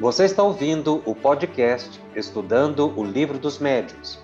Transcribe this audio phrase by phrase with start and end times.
[0.00, 4.18] Você está ouvindo o podcast Estudando o Livro dos Médiuns,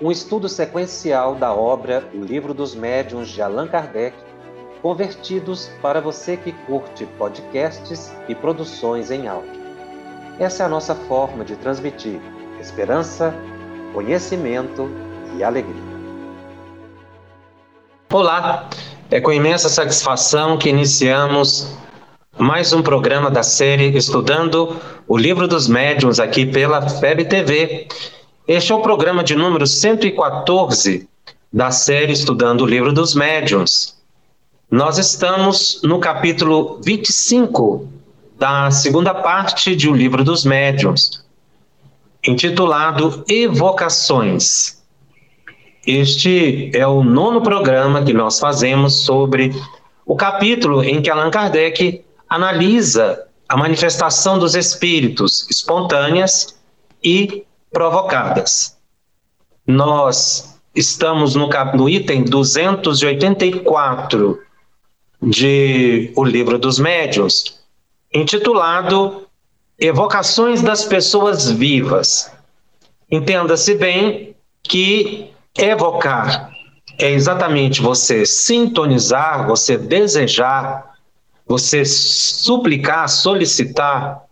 [0.00, 4.16] um estudo sequencial da obra O Livro dos Médiuns de Allan Kardec,
[4.80, 9.60] convertidos para você que curte podcasts e produções em áudio.
[10.38, 12.18] Essa é a nossa forma de transmitir
[12.58, 13.34] esperança,
[13.92, 14.88] conhecimento
[15.36, 15.90] e alegria.
[18.10, 18.70] Olá,
[19.10, 21.78] é com imensa satisfação que iniciamos
[22.40, 24.74] mais um programa da série Estudando
[25.10, 27.88] o Livro dos Médiuns aqui pela FEB TV.
[28.46, 31.08] Este é o programa de número 114
[31.52, 33.98] da série Estudando o Livro dos Médiuns.
[34.70, 37.88] Nós estamos no capítulo 25
[38.38, 41.24] da segunda parte de O Livro dos Médiuns,
[42.24, 44.80] intitulado Evocações.
[45.84, 49.52] Este é o nono programa que nós fazemos sobre
[50.06, 56.56] o capítulo em que Allan Kardec analisa a manifestação dos espíritos espontâneas
[57.02, 58.76] e provocadas.
[59.66, 64.40] Nós estamos no, no item 284
[65.20, 67.58] de O Livro dos Médiuns,
[68.14, 69.26] intitulado
[69.76, 72.30] Evocações das Pessoas Vivas.
[73.10, 76.52] Entenda-se bem que evocar
[77.00, 80.89] é exatamente você sintonizar, você desejar
[81.50, 84.22] você suplicar, solicitar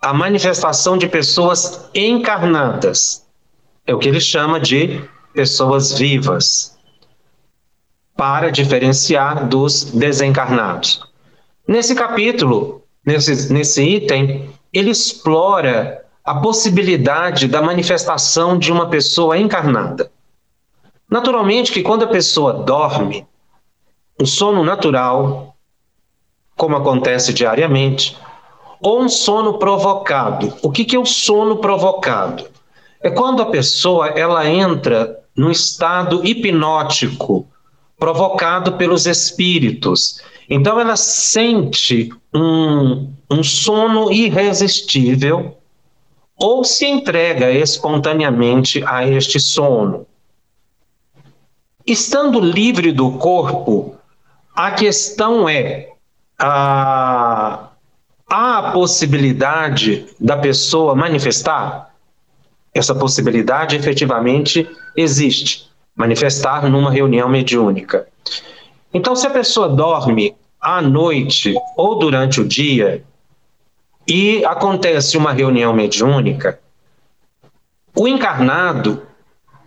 [0.00, 3.26] a manifestação de pessoas encarnadas.
[3.84, 5.02] É o que ele chama de
[5.34, 6.78] pessoas vivas,
[8.16, 11.02] para diferenciar dos desencarnados.
[11.66, 20.12] Nesse capítulo, nesse, nesse item, ele explora a possibilidade da manifestação de uma pessoa encarnada.
[21.10, 23.26] Naturalmente que quando a pessoa dorme,
[24.20, 25.55] o sono natural,
[26.56, 28.16] como acontece diariamente,
[28.80, 30.52] ou um sono provocado.
[30.62, 32.48] O que, que é o sono provocado?
[33.02, 37.46] É quando a pessoa ela entra num estado hipnótico
[37.98, 40.20] provocado pelos espíritos.
[40.48, 45.56] Então ela sente um, um sono irresistível
[46.38, 50.06] ou se entrega espontaneamente a este sono.
[51.86, 53.96] Estando livre do corpo,
[54.54, 55.95] a questão é
[56.38, 57.70] há
[58.28, 61.94] a possibilidade da pessoa manifestar?
[62.74, 68.06] Essa possibilidade efetivamente existe, manifestar numa reunião mediúnica.
[68.92, 73.04] Então, se a pessoa dorme à noite ou durante o dia
[74.06, 76.60] e acontece uma reunião mediúnica,
[77.94, 79.02] o encarnado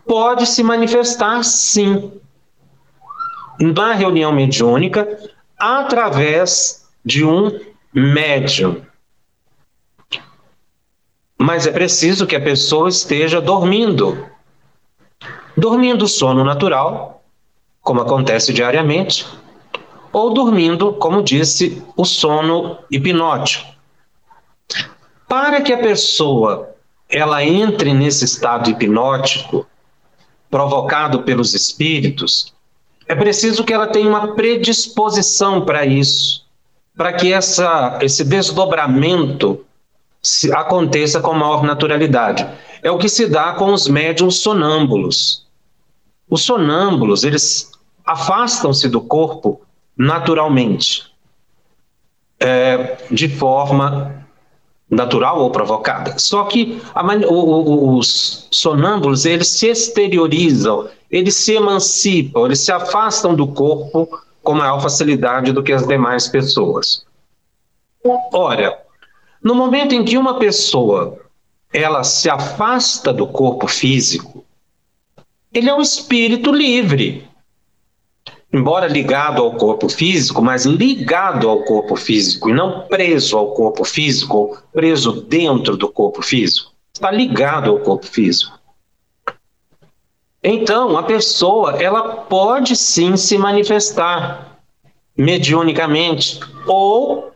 [0.05, 2.11] pode se manifestar sim.
[3.59, 5.07] Na reunião mediúnica,
[5.59, 7.59] através de um
[7.93, 8.81] médium.
[11.37, 14.25] Mas é preciso que a pessoa esteja dormindo.
[15.55, 17.23] Dormindo sono natural,
[17.81, 19.27] como acontece diariamente,
[20.11, 23.67] ou dormindo, como disse, o sono hipnótico.
[25.27, 26.75] Para que a pessoa
[27.09, 29.65] ela entre nesse estado hipnótico
[30.49, 32.53] provocado pelos espíritos,
[33.09, 36.45] é preciso que ela tenha uma predisposição para isso,
[36.95, 39.65] para que essa, esse desdobramento
[40.21, 42.47] se, aconteça com maior naturalidade.
[42.83, 45.43] É o que se dá com os médiums sonâmbulos.
[46.29, 47.71] Os sonâmbulos, eles
[48.05, 49.59] afastam-se do corpo
[49.97, 51.11] naturalmente,
[52.39, 54.23] é, de forma
[54.89, 56.17] natural ou provocada.
[56.17, 63.47] Só que a, os sonâmbulos, eles se exteriorizam, eles se emancipam, eles se afastam do
[63.47, 64.07] corpo
[64.41, 67.05] com maior facilidade do que as demais pessoas.
[68.33, 68.79] Ora,
[69.43, 71.19] no momento em que uma pessoa
[71.71, 74.43] ela se afasta do corpo físico,
[75.53, 77.28] ele é um espírito livre.
[78.51, 83.83] Embora ligado ao corpo físico, mas ligado ao corpo físico e não preso ao corpo
[83.83, 86.71] físico, preso dentro do corpo físico.
[86.91, 88.59] Está ligado ao corpo físico.
[90.43, 94.57] Então, a pessoa, ela pode sim se manifestar
[95.15, 97.31] mediunicamente ou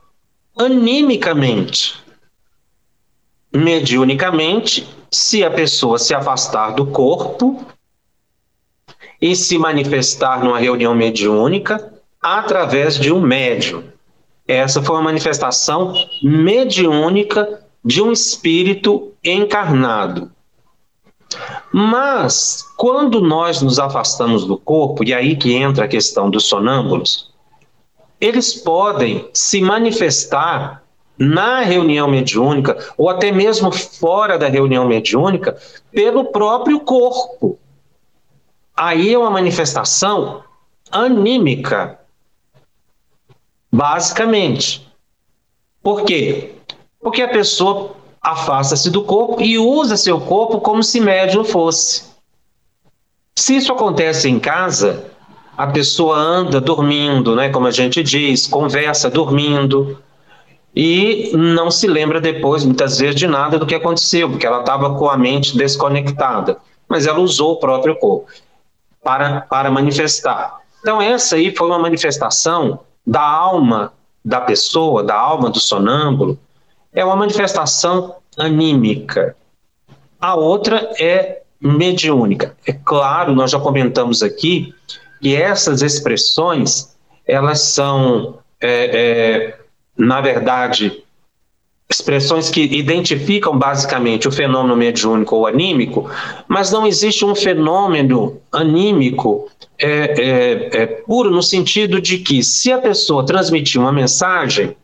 [0.57, 1.95] animicamente.
[3.53, 7.63] Mediunicamente, se a pessoa se afastar do corpo
[9.23, 13.85] e se manifestar numa reunião mediúnica através de um médium.
[14.45, 20.29] Essa foi uma manifestação mediúnica de um espírito encarnado.
[21.71, 27.31] Mas, quando nós nos afastamos do corpo, e aí que entra a questão dos sonâmbulos,
[28.19, 30.83] eles podem se manifestar
[31.17, 35.55] na reunião mediúnica, ou até mesmo fora da reunião mediúnica,
[35.93, 37.57] pelo próprio corpo.
[38.75, 40.43] Aí é uma manifestação
[40.91, 41.99] anímica,
[43.71, 44.87] basicamente.
[45.81, 46.55] Por quê?
[46.99, 52.03] Porque a pessoa afasta-se do corpo e usa seu corpo como se médium fosse.
[53.35, 55.05] Se isso acontece em casa,
[55.55, 60.01] a pessoa anda dormindo, né, como a gente diz, conversa dormindo
[60.75, 64.95] e não se lembra depois, muitas vezes, de nada do que aconteceu, porque ela estava
[64.95, 68.31] com a mente desconectada, mas ela usou o próprio corpo
[69.03, 70.59] para, para manifestar.
[70.79, 76.39] Então, essa aí foi uma manifestação da alma da pessoa, da alma do sonâmbulo,
[76.93, 79.35] é uma manifestação anímica.
[80.19, 82.55] A outra é mediúnica.
[82.65, 84.73] É claro, nós já comentamos aqui
[85.21, 86.95] que essas expressões
[87.25, 89.59] elas são, é, é,
[89.97, 91.02] na verdade,
[91.89, 96.09] expressões que identificam basicamente o fenômeno mediúnico ou anímico,
[96.47, 102.71] mas não existe um fenômeno anímico é, é, é, puro no sentido de que se
[102.71, 104.75] a pessoa transmitir uma mensagem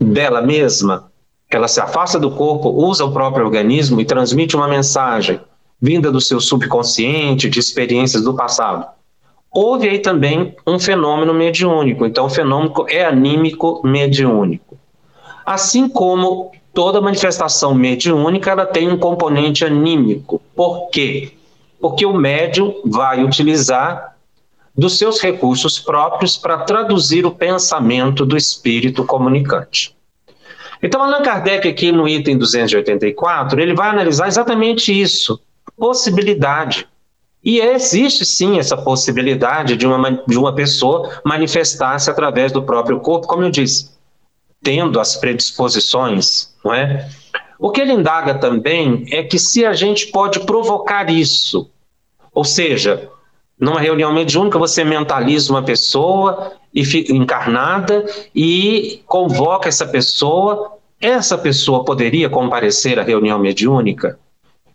[0.00, 1.10] dela mesma,
[1.48, 5.40] ela se afasta do corpo, usa o próprio organismo e transmite uma mensagem
[5.80, 8.86] vinda do seu subconsciente, de experiências do passado.
[9.52, 14.65] Houve aí também um fenômeno mediúnico, então o fenômeno é anímico mediúnico.
[15.46, 20.42] Assim como toda manifestação mediúnica, ela tem um componente anímico.
[20.56, 21.32] Por quê?
[21.80, 24.16] Porque o médium vai utilizar
[24.76, 29.94] dos seus recursos próprios para traduzir o pensamento do espírito comunicante.
[30.82, 35.40] Então, Allan Kardec, aqui no item 284, ele vai analisar exatamente isso,
[35.78, 36.88] possibilidade.
[37.42, 43.28] E existe sim essa possibilidade de uma, de uma pessoa manifestar-se através do próprio corpo,
[43.28, 43.95] como eu disse
[44.66, 47.08] tendo as predisposições, não é?
[47.56, 51.70] O que ele indaga também é que se a gente pode provocar isso,
[52.34, 53.08] ou seja,
[53.60, 58.04] numa reunião mediúnica você mentaliza uma pessoa encarnada
[58.34, 64.18] e convoca essa pessoa, essa pessoa poderia comparecer à reunião mediúnica?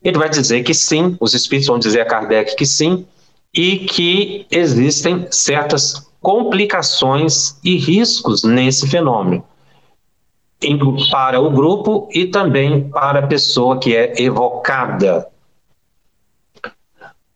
[0.02, 3.06] Ele vai dizer que sim, os espíritos vão dizer a Kardec que sim,
[3.54, 9.51] e que existem certas complicações e riscos nesse fenômeno
[11.10, 15.28] para o grupo e também para a pessoa que é evocada.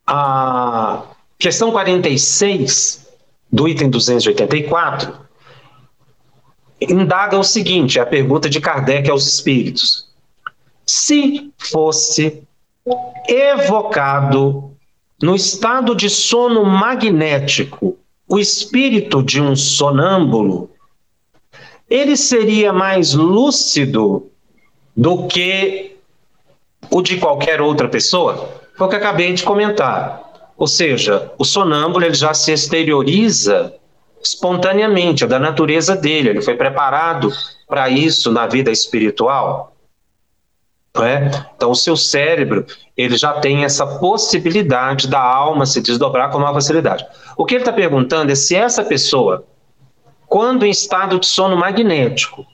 [0.06, 1.02] A
[1.38, 3.06] questão 46
[3.50, 5.12] do item 284
[6.80, 10.08] indaga o seguinte, a pergunta de Kardec aos espíritos.
[10.84, 12.42] Se fosse
[13.28, 14.70] evocado
[15.20, 20.70] no estado de sono magnético o espírito de um sonâmbulo,
[21.88, 24.30] ele seria mais lúcido
[24.96, 25.96] do que
[26.90, 28.48] o de qualquer outra pessoa?
[28.76, 30.22] Foi o que acabei de comentar.
[30.56, 33.74] Ou seja, o sonâmbulo ele já se exterioriza
[34.22, 37.30] espontaneamente, é da natureza dele, ele foi preparado
[37.68, 39.72] para isso na vida espiritual.
[40.98, 41.30] É?
[41.54, 42.64] Então, o seu cérebro
[42.96, 47.04] ele já tem essa possibilidade da alma se desdobrar com maior facilidade.
[47.36, 49.44] O que ele está perguntando é se essa pessoa
[50.36, 52.46] quando em estado de sono magnético.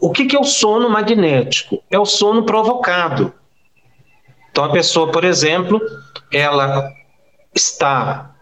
[0.00, 1.82] O que, que é o sono magnético?
[1.90, 3.34] É o sono provocado.
[4.50, 5.78] Então, a pessoa, por exemplo,
[6.32, 6.90] ela
[7.54, 8.34] está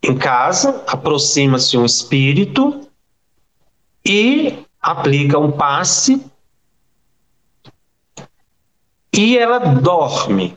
[0.00, 2.88] em casa, aproxima-se um espírito
[4.06, 6.24] e aplica um passe
[9.12, 10.56] e ela dorme.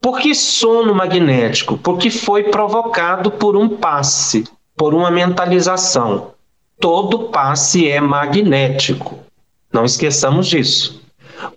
[0.00, 1.76] Por que sono magnético?
[1.78, 4.44] Porque foi provocado por um passe
[4.76, 6.32] por uma mentalização.
[6.80, 9.18] Todo passe é magnético.
[9.72, 11.02] Não esqueçamos disso.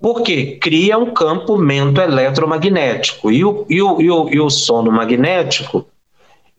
[0.02, 3.32] Porque cria um campo mento eletromagnético.
[3.32, 5.86] E o, e o, e o, e o sono magnético,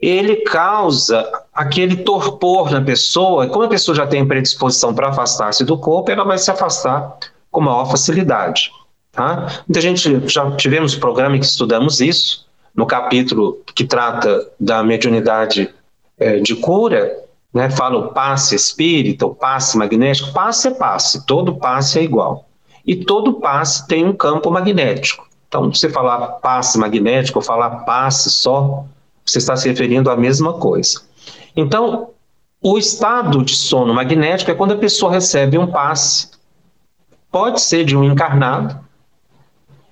[0.01, 3.49] ele causa aquele torpor na pessoa.
[3.49, 7.17] Como a pessoa já tem predisposição para afastar-se do corpo, ela vai se afastar
[7.51, 8.71] com maior facilidade.
[9.11, 9.63] Tá?
[9.67, 15.75] Muita gente já tivemos programa em que estudamos isso, no capítulo que trata da mediunidade
[16.19, 21.57] é, de cura, né, fala o passe espírita, o passe magnético, passe é passe, todo
[21.57, 22.47] passe é igual.
[22.87, 25.27] E todo passe tem um campo magnético.
[25.47, 28.85] Então, você falar passe magnético ou falar passe só,
[29.25, 31.03] você está se referindo à mesma coisa.
[31.57, 32.11] Então,
[32.63, 36.31] o estado de sono magnético é quando a pessoa recebe um passe.
[37.31, 38.79] Pode ser de um encarnado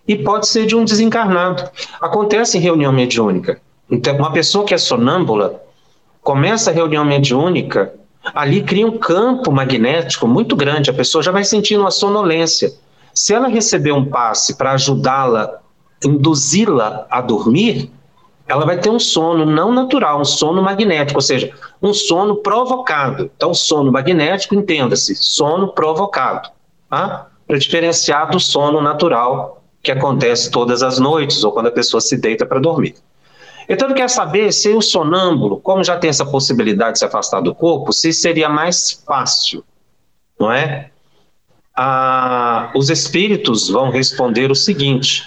[0.06, 1.68] e pode ser de um desencarnado.
[2.00, 3.60] Acontece em reunião mediúnica.
[3.90, 5.62] Então, uma pessoa que é sonâmbula,
[6.26, 7.94] começa a reunião mediúnica,
[8.34, 12.72] ali cria um campo magnético muito grande, a pessoa já vai sentindo uma sonolência.
[13.14, 15.60] Se ela receber um passe para ajudá-la,
[16.04, 17.92] induzi-la a dormir,
[18.48, 23.30] ela vai ter um sono não natural, um sono magnético, ou seja, um sono provocado.
[23.36, 26.48] Então, sono magnético, entenda-se, sono provocado,
[26.90, 27.28] tá?
[27.46, 32.16] para diferenciar do sono natural que acontece todas as noites ou quando a pessoa se
[32.16, 32.96] deita para dormir.
[33.68, 37.40] Então, ele quer saber se o sonâmbulo, como já tem essa possibilidade de se afastar
[37.40, 39.64] do corpo, se seria mais fácil,
[40.38, 40.90] não é?
[41.74, 45.24] Ah, os espíritos vão responder o seguinte: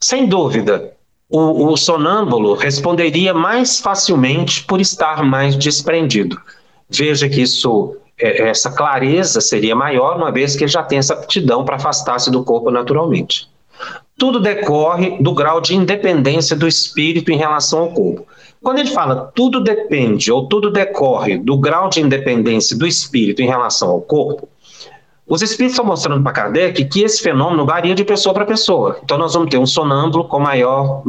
[0.00, 0.92] sem dúvida,
[1.30, 6.38] o, o sonâmbulo responderia mais facilmente por estar mais desprendido.
[6.90, 11.14] Veja que isso, é, essa clareza seria maior, uma vez que ele já tem essa
[11.14, 13.48] aptidão para afastar-se do corpo naturalmente.
[14.22, 18.24] Tudo decorre do grau de independência do espírito em relação ao corpo.
[18.62, 23.48] Quando ele fala tudo depende ou tudo decorre do grau de independência do espírito em
[23.48, 24.48] relação ao corpo,
[25.26, 29.00] os espíritos estão mostrando para Kardec que esse fenômeno varia de pessoa para pessoa.
[29.02, 31.02] Então, nós vamos ter um sonâmbulo com maior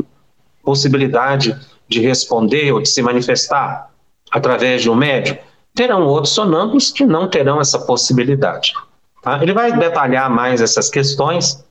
[0.63, 1.55] possibilidade
[1.87, 3.91] de responder ou de se manifestar
[4.31, 5.37] através de um médium.
[5.75, 8.73] Terão outros sonâmbulos que não terão essa possibilidade.
[9.21, 9.37] Tá?
[9.39, 11.63] Ele vai detalhar mais essas questões,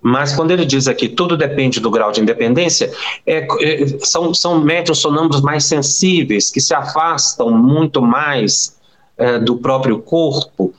[0.00, 2.90] mas quando ele diz aqui tudo depende do grau de independência,
[3.26, 8.78] é, é, são, são médiums sonâmbulos mais sensíveis, que se afastam muito mais
[9.16, 10.72] é, do próprio corpo,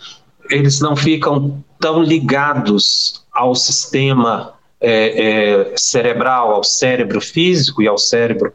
[0.50, 7.98] eles não ficam tão ligados ao sistema é, é, cerebral, ao cérebro físico e ao
[7.98, 8.54] cérebro.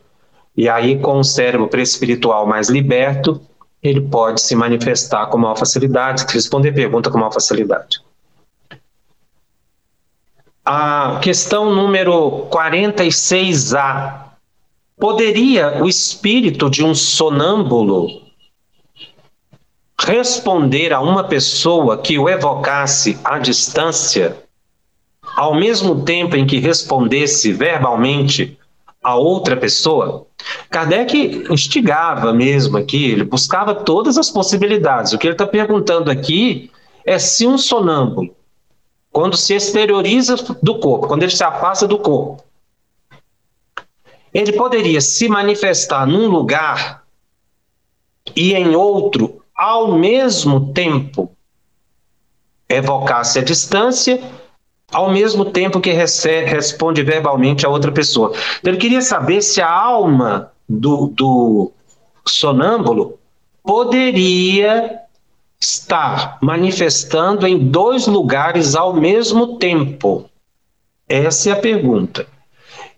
[0.56, 3.40] E aí, com o cérebro pré-espiritual mais liberto,
[3.82, 8.03] ele pode se manifestar com maior facilidade, responder pergunta com maior facilidade.
[10.64, 14.24] A questão número 46A.
[14.98, 18.22] Poderia o espírito de um sonâmbulo
[20.00, 24.44] responder a uma pessoa que o evocasse à distância
[25.36, 28.58] ao mesmo tempo em que respondesse verbalmente
[29.02, 30.26] a outra pessoa,
[30.70, 35.12] Kardec instigava mesmo aqui, ele buscava todas as possibilidades.
[35.12, 36.70] O que ele está perguntando aqui
[37.04, 38.34] é se um sonâmbulo,
[39.14, 42.42] quando se exterioriza do corpo, quando ele se afasta do corpo,
[44.34, 47.04] ele poderia se manifestar num lugar
[48.34, 51.30] e em outro ao mesmo tempo,
[52.68, 54.20] evocasse a distância
[54.92, 58.32] ao mesmo tempo que recebe, responde verbalmente a outra pessoa.
[58.58, 61.70] Então, ele queria saber se a alma do, do
[62.26, 63.16] sonâmbulo
[63.62, 65.03] poderia
[65.64, 70.28] estar manifestando em dois lugares ao mesmo tempo.
[71.08, 72.26] Essa é a pergunta.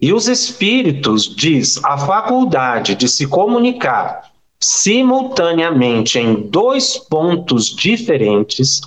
[0.01, 4.31] E os espíritos diz a faculdade de se comunicar
[4.61, 8.81] simultaneamente em dois pontos diferentes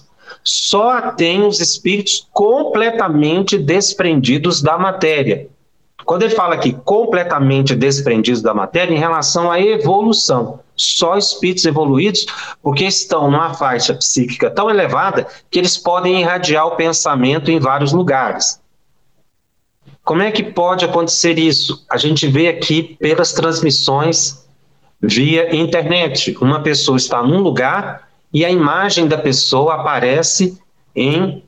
[0.44, 5.48] só tem os espíritos completamente desprendidos da matéria.
[6.10, 12.26] Quando ele fala aqui completamente desprendidos da matéria, em relação à evolução, só espíritos evoluídos,
[12.64, 17.94] porque estão numa faixa psíquica tão elevada que eles podem irradiar o pensamento em vários
[17.94, 18.60] lugares.
[20.04, 21.86] Como é que pode acontecer isso?
[21.88, 24.48] A gente vê aqui pelas transmissões
[25.00, 26.36] via internet.
[26.42, 30.58] Uma pessoa está num lugar e a imagem da pessoa aparece
[30.96, 31.44] em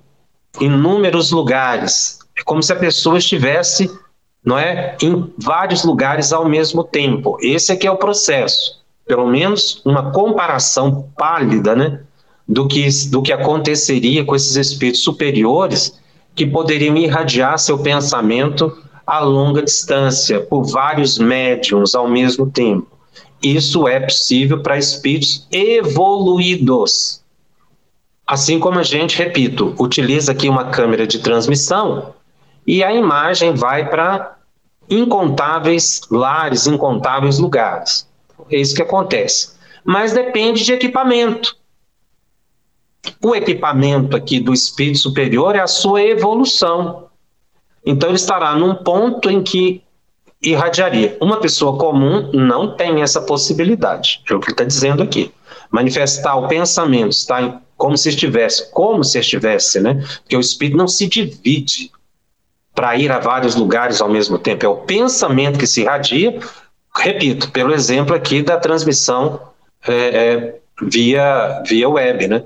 [0.59, 2.19] inúmeros lugares.
[2.37, 3.89] É como se a pessoa estivesse,
[4.43, 7.37] não é, em vários lugares ao mesmo tempo.
[7.41, 8.81] Esse é que é o processo.
[9.05, 11.99] Pelo menos uma comparação pálida, né,
[12.47, 15.99] do que do que aconteceria com esses espíritos superiores
[16.35, 22.87] que poderiam irradiar seu pensamento a longa distância por vários médiums ao mesmo tempo.
[23.41, 27.21] Isso é possível para espíritos evoluídos.
[28.25, 32.13] Assim como a gente, repito, utiliza aqui uma câmera de transmissão
[32.71, 34.37] e a imagem vai para
[34.89, 38.07] incontáveis lares, incontáveis lugares.
[38.49, 39.57] É isso que acontece.
[39.83, 41.57] Mas depende de equipamento.
[43.21, 47.09] O equipamento aqui do espírito superior é a sua evolução.
[47.85, 49.83] Então ele estará num ponto em que
[50.41, 51.17] irradiaria.
[51.19, 55.29] Uma pessoa comum não tem essa possibilidade, é o que ele está dizendo aqui.
[55.69, 59.95] Manifestar o pensamento, está como se estivesse, como se estivesse, né?
[60.21, 61.91] Porque o espírito não se divide
[62.73, 64.65] para ir a vários lugares ao mesmo tempo.
[64.65, 66.39] É o pensamento que se irradia,
[66.95, 69.39] repito, pelo exemplo aqui da transmissão
[69.87, 72.43] é, é, via, via web, né?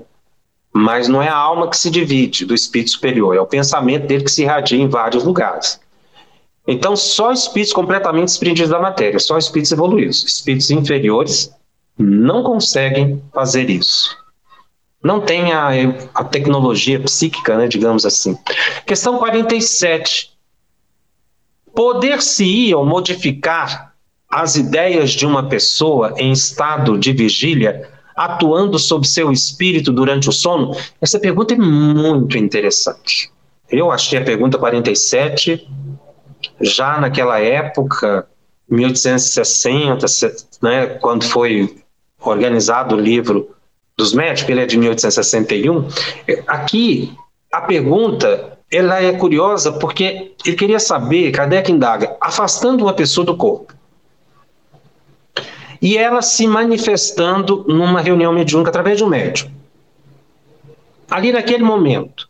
[0.72, 4.24] Mas não é a alma que se divide do espírito superior, é o pensamento dele
[4.24, 5.80] que se irradia em vários lugares.
[6.66, 10.24] Então, só espíritos completamente desprendidos da matéria, só espíritos evoluídos.
[10.24, 11.50] Espíritos inferiores
[11.96, 14.16] não conseguem fazer isso.
[15.06, 15.68] Não tem a,
[16.12, 18.36] a tecnologia psíquica, né, digamos assim.
[18.84, 20.32] Questão 47.
[21.72, 23.94] Poder-se-iam modificar
[24.28, 30.32] as ideias de uma pessoa em estado de vigília, atuando sobre seu espírito durante o
[30.32, 30.76] sono?
[31.00, 33.30] Essa pergunta é muito interessante.
[33.70, 35.68] Eu achei a pergunta 47,
[36.60, 38.26] já naquela época,
[38.68, 40.04] 1860,
[40.60, 41.76] né, quando foi
[42.20, 43.55] organizado o livro
[43.96, 45.88] dos médicos, ele é de 1861.
[46.46, 47.12] Aqui,
[47.50, 53.36] a pergunta ela é curiosa porque ele queria saber, Kardec indaga, afastando uma pessoa do
[53.36, 53.72] corpo,
[55.80, 59.50] e ela se manifestando numa reunião mediúnica através de um médium.
[61.10, 62.28] Ali naquele momento,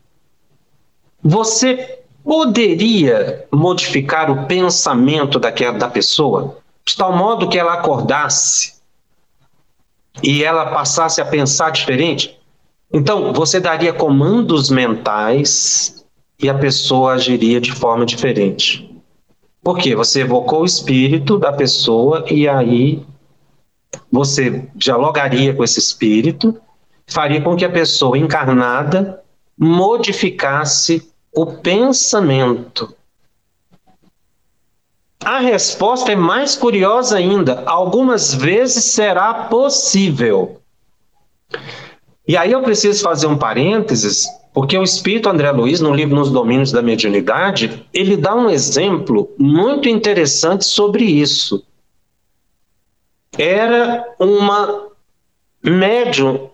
[1.22, 8.75] você poderia modificar o pensamento daquela, da pessoa de tal modo que ela acordasse
[10.22, 12.38] e ela passasse a pensar diferente?
[12.92, 16.04] Então, você daria comandos mentais
[16.40, 18.90] e a pessoa agiria de forma diferente.
[19.62, 19.96] Por quê?
[19.96, 23.02] Você evocou o espírito da pessoa e aí
[24.10, 26.56] você dialogaria com esse espírito,
[27.06, 29.22] faria com que a pessoa encarnada
[29.58, 32.94] modificasse o pensamento.
[35.26, 37.64] A resposta é mais curiosa ainda.
[37.66, 40.60] Algumas vezes será possível.
[42.28, 46.30] E aí eu preciso fazer um parênteses, porque o espírito André Luiz, no livro Nos
[46.30, 51.66] Domínios da Mediunidade, ele dá um exemplo muito interessante sobre isso
[53.38, 54.88] era uma
[55.62, 56.48] médium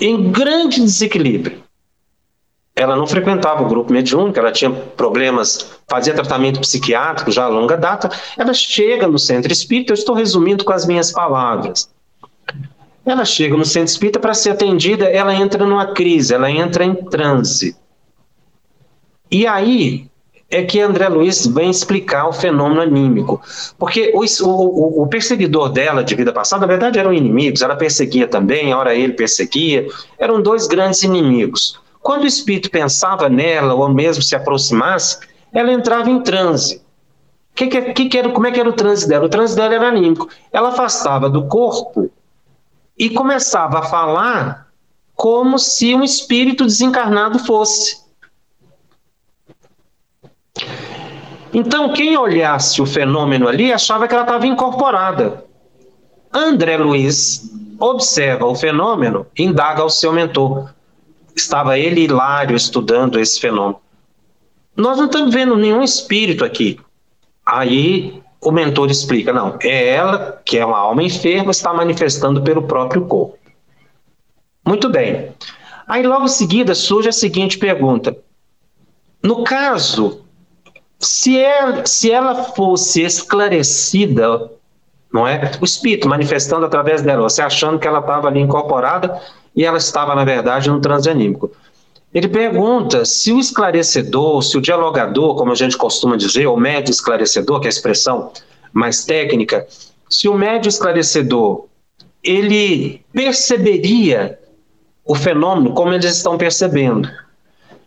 [0.00, 1.65] em grande desequilíbrio.
[2.78, 7.74] Ela não frequentava o grupo mediúnico, ela tinha problemas, fazia tratamento psiquiátrico já a longa
[7.74, 8.10] data.
[8.36, 11.88] Ela chega no centro espírita, eu estou resumindo com as minhas palavras.
[13.06, 16.94] Ela chega no centro espírita para ser atendida, ela entra numa crise, ela entra em
[16.94, 17.74] transe.
[19.30, 20.10] E aí,
[20.50, 23.40] é que André Luiz vem explicar o fenômeno anímico.
[23.78, 28.28] Porque o, o, o, perseguidor dela de vida passada, na verdade, eram inimigos, ela perseguia
[28.28, 29.86] também, a hora ele perseguia,
[30.18, 31.80] eram dois grandes inimigos.
[32.06, 35.18] Quando o espírito pensava nela, ou mesmo se aproximasse,
[35.52, 36.80] ela entrava em transe.
[37.52, 39.26] Que que, que que era, como é que era o transe dela?
[39.26, 40.28] O transe dela era anímico.
[40.52, 42.08] Ela afastava do corpo
[42.96, 44.68] e começava a falar
[45.16, 47.96] como se um espírito desencarnado fosse.
[51.52, 55.44] Então, quem olhasse o fenômeno ali achava que ela estava incorporada.
[56.32, 60.75] André Luiz observa o fenômeno, indaga ao seu mentor.
[61.36, 63.80] Estava ele hilário estudando esse fenômeno.
[64.74, 66.80] Nós não estamos vendo nenhum espírito aqui.
[67.44, 72.62] Aí o mentor explica: não, é ela, que é uma alma enferma, está manifestando pelo
[72.62, 73.38] próprio corpo.
[74.64, 75.32] Muito bem.
[75.86, 78.16] Aí logo em seguida surge a seguinte pergunta:
[79.22, 80.26] no caso
[80.98, 84.50] se ela, é, se ela fosse esclarecida,
[85.12, 85.52] não é?
[85.60, 89.20] O espírito manifestando através dela, você achando que ela estava ali incorporada
[89.56, 91.50] e ela estava, na verdade, no transe anímico.
[92.12, 96.90] Ele pergunta se o esclarecedor, se o dialogador, como a gente costuma dizer, ou médio
[96.90, 98.32] esclarecedor, que é a expressão
[98.72, 99.66] mais técnica,
[100.08, 101.66] se o médio esclarecedor
[102.22, 104.38] ele perceberia
[105.04, 107.08] o fenômeno como eles estão percebendo.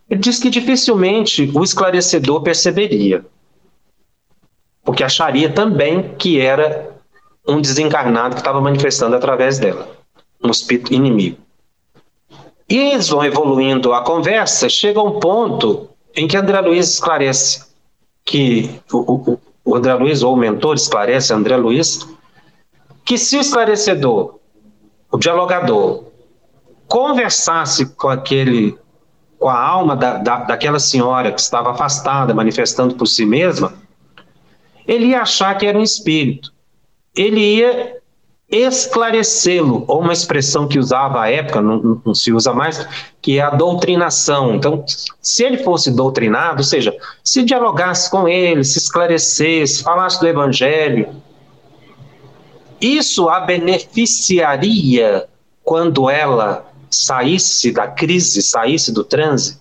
[0.10, 3.26] Ele diz que dificilmente o esclarecedor perceberia,
[4.84, 6.90] porque acharia também que era
[7.48, 9.90] um desencarnado que estava manifestando através dela,
[10.44, 11.38] um espírito inimigo.
[12.70, 17.66] E eles vão evoluindo a conversa, chega um ponto em que André Luiz esclarece
[18.24, 22.08] que o, o, o André Luiz, ou o mentor esclarece André Luiz,
[23.04, 24.40] que se o esclarecedor,
[25.12, 26.04] o dialogador,
[26.88, 28.78] conversasse com aquele
[29.40, 33.74] com a alma da, da, daquela senhora que estava afastada, manifestando por si mesma,
[34.86, 36.54] ele ia achar que era um espírito.
[37.16, 37.99] Ele ia
[38.52, 42.88] esclarecê-lo, ou uma expressão que usava à época, não, não, se usa mais,
[43.22, 44.56] que é a doutrinação.
[44.56, 44.84] Então,
[45.22, 51.10] se ele fosse doutrinado, ou seja, se dialogasse com ele, se esclarecesse, falasse do evangelho,
[52.82, 55.28] isso a beneficiaria
[55.64, 59.60] quando ela saísse da crise, saísse do transe?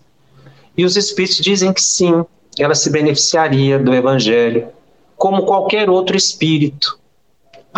[0.76, 2.24] E os espíritos dizem que sim,
[2.58, 4.68] ela se beneficiaria do evangelho,
[5.16, 6.97] como qualquer outro espírito.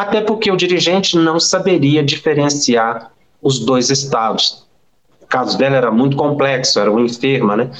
[0.00, 4.66] Até porque o dirigente não saberia diferenciar os dois estados.
[5.20, 7.70] O caso dela era muito complexo, era uma enferma, né?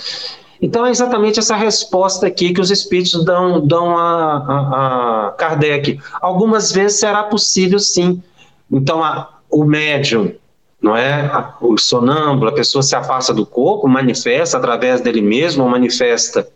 [0.61, 5.99] Então é exatamente essa resposta aqui que os espíritos dão, dão a, a, a Kardec.
[6.21, 8.23] Algumas vezes será possível sim.
[8.71, 10.35] Então a, o médium,
[10.79, 11.55] não é?
[11.59, 16.47] O sonâmbulo, a pessoa se afasta do corpo, manifesta através dele mesmo, ou manifesta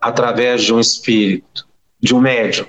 [0.00, 1.68] através de um espírito,
[2.00, 2.66] de um médium.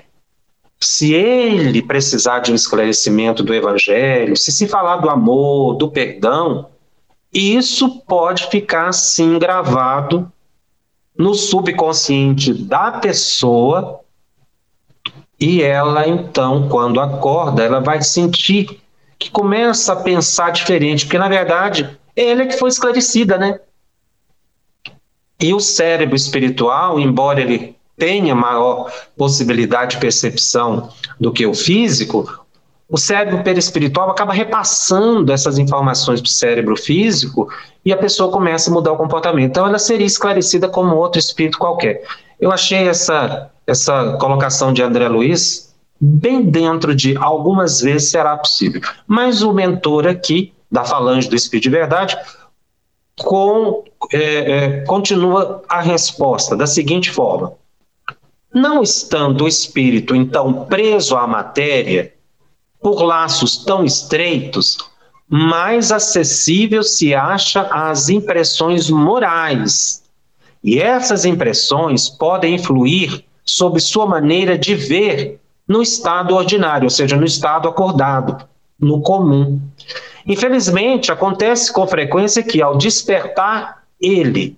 [0.84, 6.68] Se ele precisar de um esclarecimento do evangelho, se se falar do amor, do perdão,
[7.32, 10.30] isso pode ficar assim gravado
[11.16, 14.00] no subconsciente da pessoa
[15.40, 18.80] e ela então, quando acorda, ela vai sentir
[19.18, 23.58] que começa a pensar diferente, porque na verdade ela é que foi esclarecida, né?
[25.40, 30.88] E o cérebro espiritual, embora ele tenha maior possibilidade de percepção
[31.20, 32.44] do que o físico,
[32.88, 37.48] o cérebro perispiritual acaba repassando essas informações para o cérebro físico
[37.84, 39.50] e a pessoa começa a mudar o comportamento.
[39.50, 42.02] Então, ela seria esclarecida como outro espírito qualquer.
[42.40, 48.80] Eu achei essa, essa colocação de André Luiz bem dentro de algumas vezes será possível.
[49.06, 52.16] Mas o mentor aqui, da Falange do Espírito de Verdade,
[53.18, 57.52] com, é, é, continua a resposta da seguinte forma:
[58.54, 62.14] Não estando o espírito então preso à matéria,
[62.80, 64.78] por laços tão estreitos,
[65.28, 70.04] mais acessível se acha às impressões morais.
[70.62, 77.16] E essas impressões podem influir sobre sua maneira de ver no estado ordinário, ou seja,
[77.16, 78.46] no estado acordado,
[78.78, 79.60] no comum.
[80.24, 84.56] Infelizmente, acontece com frequência que, ao despertar ele,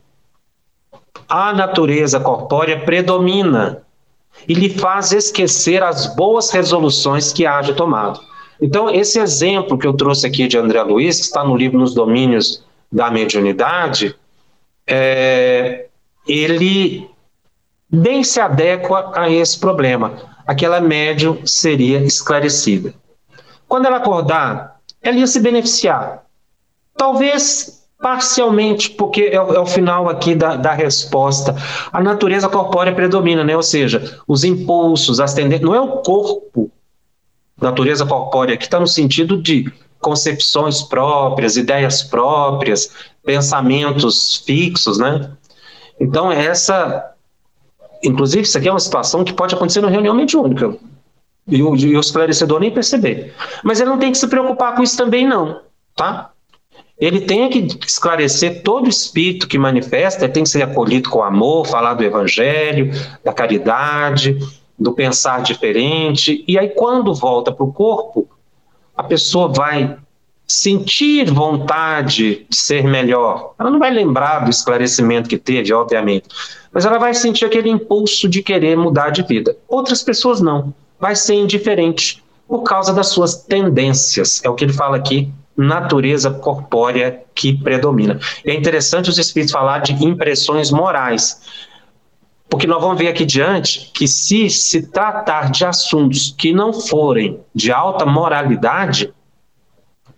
[1.26, 3.85] a natureza corpórea predomina
[4.48, 8.20] e lhe faz esquecer as boas resoluções que haja tomado.
[8.60, 11.94] Então, esse exemplo que eu trouxe aqui de André Luiz, que está no livro Nos
[11.94, 14.14] Domínios da Mediunidade,
[14.86, 15.86] é,
[16.26, 17.08] ele
[17.90, 20.14] bem se adequa a esse problema.
[20.46, 22.94] Aquela médium seria esclarecida.
[23.68, 26.24] Quando ela acordar, ela ia se beneficiar.
[26.96, 31.56] Talvez parcialmente, porque é, o, é o final aqui da, da, resposta.
[31.92, 33.56] A natureza corpórea predomina, né?
[33.56, 35.66] Ou seja, os impulsos, as tendências.
[35.66, 36.70] Não é o corpo,
[37.60, 42.90] natureza corpórea, que está no sentido de concepções próprias, ideias próprias,
[43.24, 45.30] pensamentos fixos, né?
[45.98, 47.12] Então, essa.
[48.04, 50.76] Inclusive, isso aqui é uma situação que pode acontecer na reunião mediúnica.
[51.48, 53.34] E o, e o esclarecedor nem perceber.
[53.64, 55.60] Mas ele não tem que se preocupar com isso também, não.
[55.94, 56.30] Tá?
[56.98, 61.94] Ele tem que esclarecer todo espírito que manifesta, tem que ser acolhido com amor, falar
[61.94, 62.90] do evangelho,
[63.22, 64.38] da caridade,
[64.78, 66.42] do pensar diferente.
[66.48, 68.26] E aí, quando volta para o corpo,
[68.96, 69.96] a pessoa vai
[70.46, 73.54] sentir vontade de ser melhor.
[73.58, 76.28] Ela não vai lembrar do esclarecimento que teve, obviamente,
[76.72, 79.56] mas ela vai sentir aquele impulso de querer mudar de vida.
[79.68, 84.40] Outras pessoas não vai ser indiferente por causa das suas tendências.
[84.44, 88.18] É o que ele fala aqui, natureza corpórea que predomina.
[88.44, 91.40] é interessante os espíritos falar de impressões morais,
[92.48, 97.40] porque nós vamos ver aqui diante que se se tratar de assuntos que não forem
[97.54, 99.12] de alta moralidade,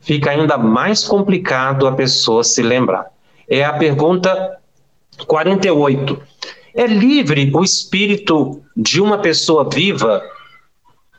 [0.00, 3.06] fica ainda mais complicado a pessoa se lembrar.
[3.48, 4.58] É a pergunta
[5.26, 6.20] 48.
[6.74, 10.22] É livre o espírito de uma pessoa viva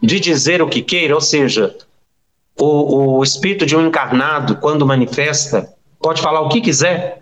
[0.01, 1.75] de dizer o que queira, ou seja,
[2.59, 7.21] o, o espírito de um encarnado, quando manifesta, pode falar o que quiser?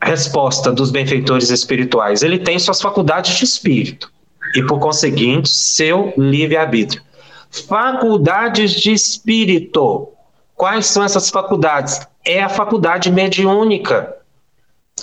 [0.00, 4.12] Resposta dos benfeitores espirituais: ele tem suas faculdades de espírito
[4.54, 7.02] e, por conseguinte, seu livre-arbítrio.
[7.50, 10.08] Faculdades de espírito.
[10.54, 12.00] Quais são essas faculdades?
[12.24, 14.16] É a faculdade mediúnica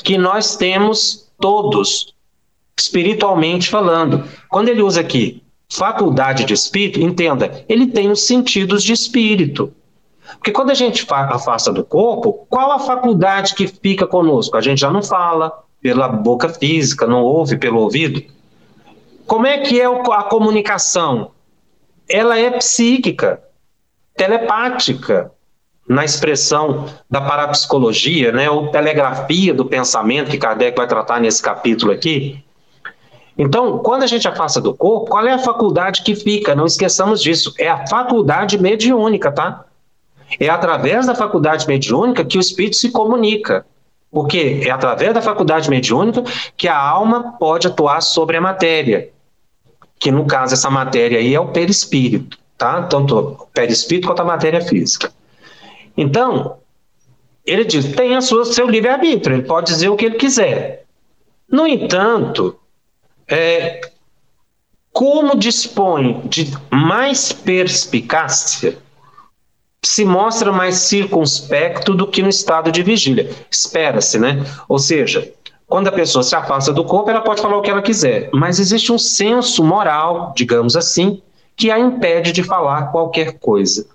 [0.03, 2.13] que nós temos todos
[2.77, 4.23] espiritualmente falando.
[4.49, 9.73] Quando ele usa aqui faculdade de espírito, entenda, ele tem os sentidos de espírito.
[10.37, 14.57] Porque quando a gente afasta do corpo, qual a faculdade que fica conosco?
[14.57, 18.23] A gente já não fala pela boca física, não ouve pelo ouvido.
[19.27, 21.31] Como é que é a comunicação?
[22.07, 23.41] Ela é psíquica,
[24.15, 25.31] telepática,
[25.87, 31.91] na expressão da parapsicologia, né, ou telegrafia do pensamento, que Kardec vai tratar nesse capítulo
[31.91, 32.43] aqui,
[33.37, 36.55] então, quando a gente afasta do corpo, qual é a faculdade que fica?
[36.55, 37.53] Não esqueçamos disso.
[37.59, 39.65] É a faculdade mediúnica, tá?
[40.39, 43.65] É através da faculdade mediúnica que o espírito se comunica.
[44.09, 46.23] Porque é através da faculdade mediúnica
[46.55, 49.09] que a alma pode atuar sobre a matéria.
[49.99, 52.83] Que no caso, essa matéria aí é o perispírito, tá?
[52.83, 55.11] Tanto o perispírito quanto a matéria física.
[55.97, 56.57] Então,
[57.45, 60.85] ele diz: tem a sua, seu livre-arbítrio, ele pode dizer o que ele quiser.
[61.49, 62.57] No entanto,
[63.27, 63.81] é,
[64.91, 68.77] como dispõe de mais perspicácia,
[69.83, 73.29] se mostra mais circunspecto do que no estado de vigília.
[73.51, 74.43] Espera-se, né?
[74.67, 75.31] Ou seja,
[75.67, 78.59] quando a pessoa se afasta do corpo, ela pode falar o que ela quiser, mas
[78.59, 81.21] existe um senso moral, digamos assim,
[81.55, 83.85] que a impede de falar qualquer coisa.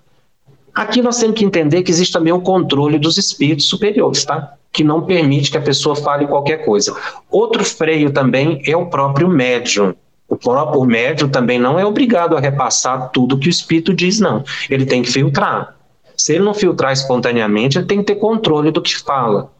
[0.73, 4.53] Aqui nós temos que entender que existe também o controle dos espíritos superiores, tá?
[4.71, 6.95] Que não permite que a pessoa fale qualquer coisa.
[7.29, 9.93] Outro freio também é o próprio médium.
[10.27, 14.43] O próprio médium também não é obrigado a repassar tudo que o espírito diz, não.
[14.69, 15.75] Ele tem que filtrar.
[16.15, 19.51] Se ele não filtrar espontaneamente, ele tem que ter controle do que fala.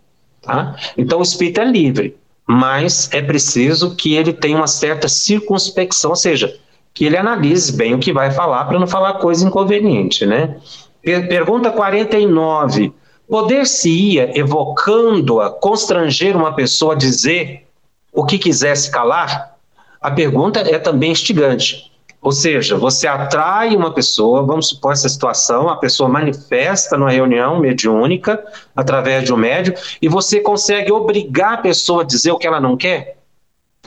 [0.41, 0.75] Tá?
[0.97, 2.15] Então o espírito é livre,
[2.47, 6.57] mas é preciso que ele tenha uma certa circunspecção, ou seja,
[6.93, 10.57] que ele analise bem o que vai falar para não falar coisa inconveniente, né?
[11.03, 12.93] Pergunta 49.
[13.31, 17.65] Poder-se-ia, evocando-a, constranger uma pessoa a dizer
[18.11, 19.55] o que quisesse calar?
[20.01, 21.89] A pergunta é também instigante.
[22.21, 27.57] Ou seja, você atrai uma pessoa, vamos supor essa situação, a pessoa manifesta numa reunião
[27.57, 28.43] mediúnica,
[28.75, 32.59] através de um médium, e você consegue obrigar a pessoa a dizer o que ela
[32.59, 33.15] não quer?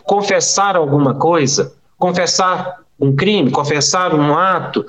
[0.04, 1.74] Confessar alguma coisa?
[1.98, 3.50] Confessar um crime?
[3.50, 4.86] Confessar um ato?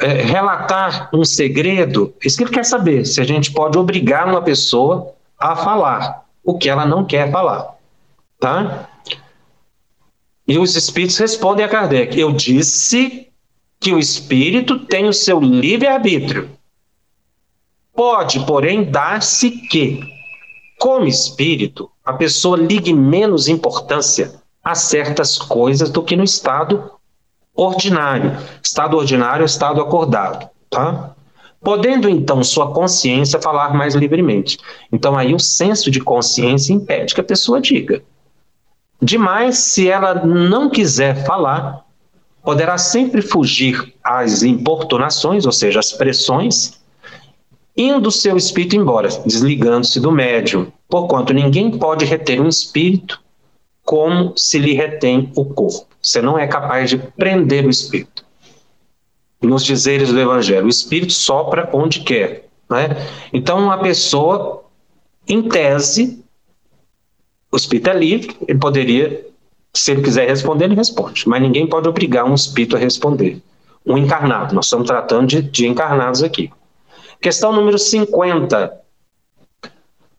[0.00, 2.14] É, relatar um segredo?
[2.24, 6.56] Isso que ele quer saber, se a gente pode obrigar uma pessoa a falar o
[6.56, 7.76] que ela não quer falar.
[8.38, 8.88] Tá?
[10.48, 13.28] E os espíritos respondem a Kardec: Eu disse
[13.78, 16.50] que o espírito tem o seu livre-arbítrio.
[17.94, 20.00] Pode, porém, dar-se que,
[20.78, 26.90] como espírito, a pessoa ligue menos importância a certas coisas do que no estado
[27.62, 28.36] ordinário.
[28.62, 31.14] Estado ordinário é estado acordado, tá?
[31.62, 34.58] Podendo então sua consciência falar mais livremente.
[34.90, 38.02] Então aí o senso de consciência impede que a pessoa diga.
[39.02, 41.84] Demais, se ela não quiser falar,
[42.42, 46.80] poderá sempre fugir às importunações, ou seja, às pressões,
[47.76, 53.20] indo seu espírito embora, desligando-se do médium, porquanto ninguém pode reter um espírito
[53.84, 55.89] como se lhe retém o corpo.
[56.02, 58.24] Você não é capaz de prender o espírito.
[59.40, 62.48] Nos dizeres do Evangelho, o espírito sopra onde quer.
[62.68, 62.88] Né?
[63.32, 64.64] Então, a pessoa,
[65.26, 66.22] em tese,
[67.50, 69.26] o espírito é livre, ele poderia,
[69.74, 73.42] se ele quiser responder, ele responde, mas ninguém pode obrigar um espírito a responder.
[73.84, 76.50] Um encarnado, nós estamos tratando de, de encarnados aqui.
[77.20, 78.78] Questão número 50.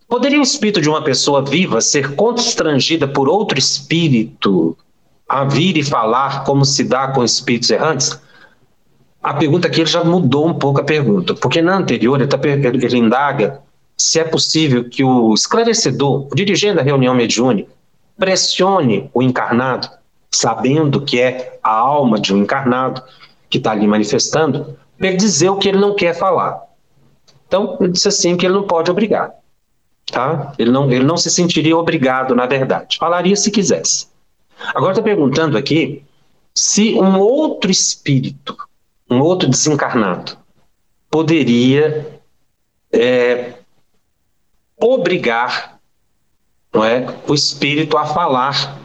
[0.08, 4.78] Poderia o espírito de uma pessoa viva ser constrangida por outro espírito
[5.32, 8.20] a vir e falar como se dá com espíritos errantes?
[9.24, 12.38] A pergunta aqui ele já mudou um pouco a pergunta, porque na anterior ele, tá,
[12.44, 13.62] ele indaga
[13.98, 17.72] se é possível que o esclarecedor, o dirigente da reunião mediúnica,
[18.17, 19.88] pressione o encarnado,
[20.30, 23.02] sabendo que é a alma de um encarnado
[23.50, 26.62] que está ali manifestando, para ele dizer o que ele não quer falar.
[27.48, 29.32] Então, ele disse assim que ele não pode obrigar.
[30.12, 30.52] Tá?
[30.60, 32.98] Ele, não, ele não se sentiria obrigado, na verdade.
[32.98, 34.12] Falaria se quisesse.
[34.74, 36.04] Agora está perguntando aqui
[36.54, 38.56] se um outro espírito,
[39.10, 40.38] um outro desencarnado,
[41.10, 42.19] poderia
[42.91, 43.54] é,
[44.78, 45.80] obrigar
[46.74, 48.78] não é, o espírito a falar,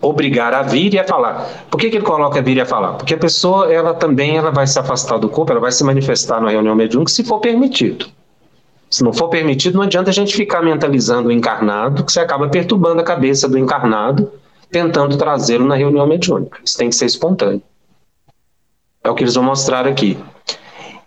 [0.00, 1.64] obrigar a vir e a falar.
[1.70, 2.94] Por que, que ele coloca vir e a falar?
[2.94, 6.40] Porque a pessoa ela também ela vai se afastar do corpo, ela vai se manifestar
[6.40, 8.06] na reunião mediúnica se for permitido.
[8.90, 12.48] Se não for permitido, não adianta a gente ficar mentalizando o encarnado, que você acaba
[12.48, 14.30] perturbando a cabeça do encarnado,
[14.74, 16.60] tentando trazê-lo na reunião mediúnica.
[16.64, 17.62] Isso tem que ser espontâneo.
[19.02, 20.18] É o que eles vão mostrar aqui.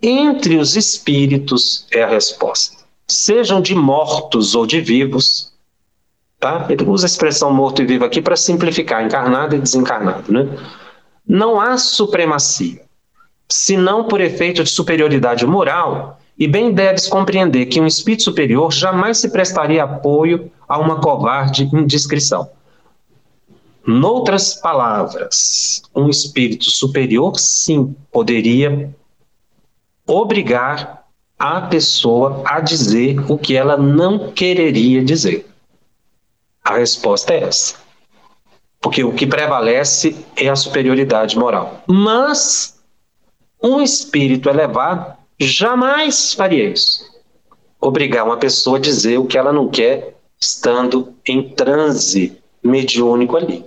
[0.02, 2.78] Entre os espíritos é a resposta
[3.08, 5.54] sejam de mortos ou de vivos,
[6.40, 6.66] tá?
[6.70, 10.48] Ele usa a expressão morto e vivo aqui para simplificar, encarnado e desencarnado, né?
[11.26, 12.82] Não há supremacia,
[13.50, 19.18] senão por efeito de superioridade moral, e bem deves compreender que um espírito superior jamais
[19.18, 22.50] se prestaria apoio a uma covarde indiscrição.
[23.88, 28.94] Noutras palavras, um espírito superior, sim, poderia
[30.06, 31.08] obrigar
[31.40, 35.50] a pessoa a dizer o que ela não quereria dizer?
[36.66, 37.76] A resposta é essa.
[38.82, 41.82] Porque o que prevalece é a superioridade moral.
[41.88, 42.78] Mas
[43.64, 47.06] um espírito elevado jamais faria isso.
[47.80, 53.66] Obrigar uma pessoa a dizer o que ela não quer estando em transe mediúnico ali.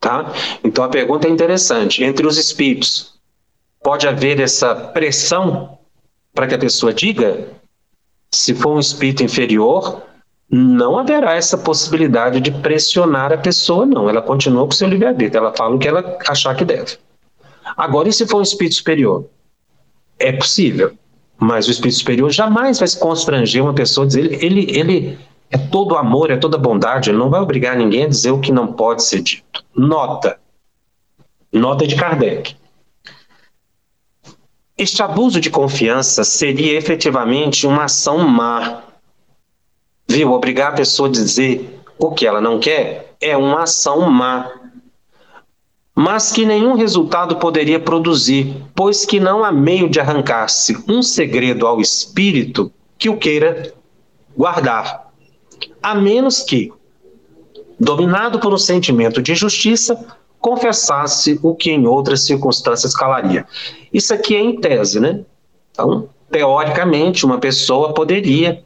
[0.00, 0.32] Tá?
[0.64, 2.02] Então a pergunta é interessante.
[2.02, 3.14] Entre os espíritos,
[3.82, 5.78] pode haver essa pressão
[6.34, 7.48] para que a pessoa diga,
[8.32, 10.02] se for um espírito inferior,
[10.50, 14.08] não haverá essa possibilidade de pressionar a pessoa, não.
[14.08, 16.96] Ela continua com o seu livre-arbítrio, ela fala o que ela achar que deve.
[17.76, 19.26] Agora, e se for um espírito superior?
[20.18, 20.92] É possível,
[21.38, 25.18] Mas o espírito superior jamais vai se constranger uma pessoa dizer ele, ele, ele
[25.50, 28.52] é todo amor, é toda bondade, ele não vai obrigar ninguém a dizer o que
[28.52, 29.49] não pode ser dito.
[29.74, 30.38] Nota.
[31.52, 32.56] Nota de Kardec.
[34.76, 38.82] Este abuso de confiança seria efetivamente uma ação má.
[40.08, 40.32] Viu?
[40.32, 44.50] Obrigar a pessoa a dizer o que ela não quer é uma ação má.
[45.94, 51.66] Mas que nenhum resultado poderia produzir, pois que não há meio de arrancar-se um segredo
[51.66, 53.74] ao espírito que o queira
[54.34, 55.12] guardar,
[55.82, 56.72] a menos que,
[57.80, 59.98] dominado por um sentimento de justiça,
[60.38, 63.46] confessasse o que em outras circunstâncias calaria.
[63.92, 65.20] Isso aqui é em tese, né?
[65.72, 68.62] Então, teoricamente, uma pessoa poderia,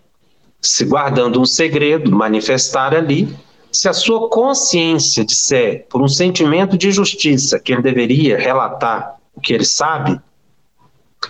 [0.60, 3.34] se guardando um segredo, manifestar ali,
[3.70, 9.40] se a sua consciência disser, por um sentimento de justiça, que ele deveria relatar o
[9.40, 10.20] que ele sabe,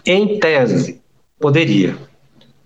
[0.05, 1.01] em tese,
[1.39, 1.97] poderia.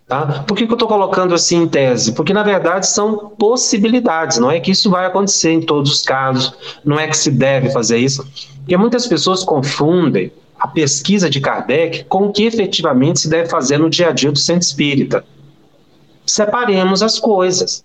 [0.09, 0.43] Tá?
[0.47, 2.13] Por que, que eu estou colocando assim em tese?
[2.13, 6.55] Porque, na verdade, são possibilidades, não é que isso vai acontecer em todos os casos,
[6.83, 8.27] não é que se deve fazer isso.
[8.61, 13.77] Porque muitas pessoas confundem a pesquisa de Kardec com o que efetivamente se deve fazer
[13.77, 15.25] no dia a dia do centro espírita.
[16.25, 17.85] Separemos as coisas.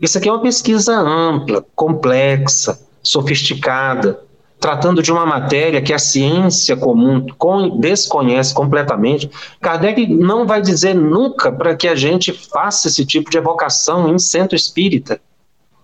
[0.00, 4.20] Isso aqui é uma pesquisa ampla, complexa, sofisticada,
[4.60, 7.26] tratando de uma matéria que a ciência comum
[7.78, 13.36] desconhece completamente, Kardec não vai dizer nunca para que a gente faça esse tipo de
[13.36, 15.20] evocação em centro espírita,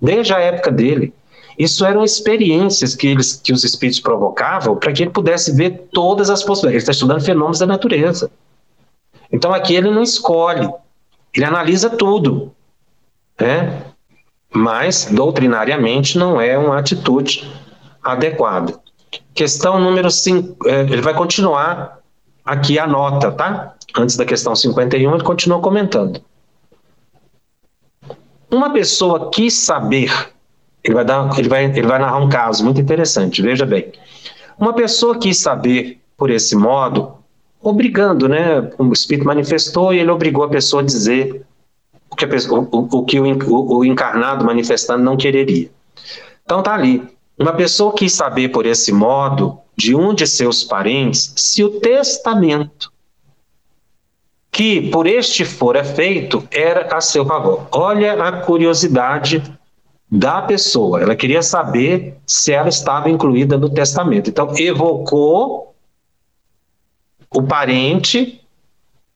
[0.01, 1.13] desde a época dele.
[1.59, 6.31] Isso eram experiências que, eles, que os espíritos provocavam para que ele pudesse ver todas
[6.31, 6.85] as possibilidades.
[6.85, 8.31] Ele está estudando fenômenos da natureza.
[9.31, 10.67] Então aqui ele não escolhe,
[11.35, 12.51] ele analisa tudo.
[13.39, 13.83] Né?
[14.53, 17.47] Mas, doutrinariamente, não é uma atitude
[18.03, 18.79] adequada.
[19.35, 21.99] Questão número 5, é, ele vai continuar
[22.45, 23.75] aqui a nota, tá?
[23.97, 26.23] Antes da questão 51, ele continua comentando.
[28.51, 30.11] Uma pessoa quis saber,
[30.83, 33.93] ele vai, dar, ele, vai, ele vai narrar um caso muito interessante, veja bem.
[34.59, 37.15] Uma pessoa quis saber por esse modo,
[37.63, 38.71] obrigando, né?
[38.79, 41.47] O espírito manifestou e ele obrigou a pessoa a dizer
[42.11, 45.71] o que, pessoa, o, o, que o, o encarnado manifestando não quereria.
[46.45, 47.09] Então tá ali.
[47.41, 52.93] Uma pessoa quis saber por esse modo de um de seus parentes se o testamento
[54.53, 57.67] que por este fora feito era a seu favor.
[57.73, 59.43] Olha a curiosidade
[60.11, 61.01] da pessoa.
[61.01, 64.29] Ela queria saber se ela estava incluída no testamento.
[64.29, 65.75] Então, evocou
[67.31, 68.45] o parente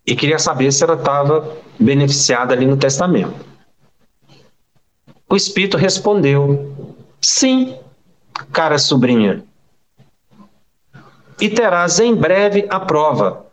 [0.07, 3.35] e queria saber se ela estava beneficiada ali no testamento.
[5.29, 6.73] O espírito respondeu:
[7.21, 7.77] sim,
[8.53, 9.45] cara sobrinha,
[11.41, 13.47] e terás em breve a prova.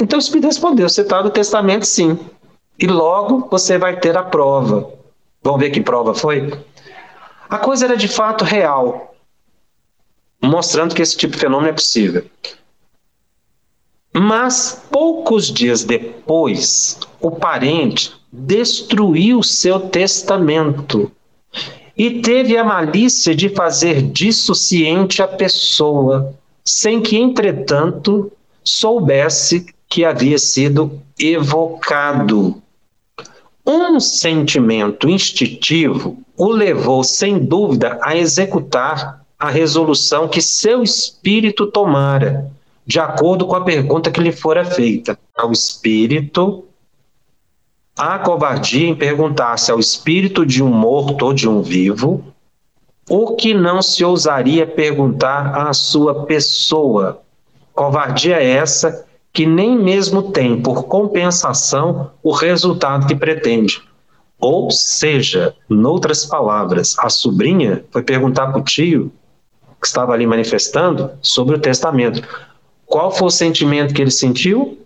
[0.00, 2.18] Então o Espírito respondeu: Você está no testamento, sim.
[2.78, 4.92] E logo você vai ter a prova.
[5.42, 6.52] Vamos ver que prova foi?
[7.48, 9.14] A coisa era de fato real,
[10.42, 12.24] mostrando que esse tipo de fenômeno é possível.
[14.12, 21.10] Mas poucos dias depois, o parente destruiu seu testamento
[21.96, 28.32] e teve a malícia de fazer disso ciente a pessoa, sem que, entretanto,
[28.64, 32.60] soubesse que havia sido evocado.
[33.66, 42.50] Um sentimento instintivo o levou, sem dúvida, a executar a resolução que seu espírito tomara,
[42.86, 45.18] de acordo com a pergunta que lhe fora feita.
[45.36, 46.64] Ao espírito
[47.96, 52.24] Há covardia em perguntar-se ao espírito de um morto ou de um vivo
[53.08, 57.22] o que não se ousaria perguntar à sua pessoa.
[57.72, 63.80] Covardia é essa que nem mesmo tem por compensação o resultado que pretende.
[64.40, 69.12] Ou seja, noutras palavras, a sobrinha foi perguntar para o tio,
[69.80, 72.26] que estava ali manifestando, sobre o testamento.
[72.86, 74.78] Qual foi o sentimento que ele sentiu?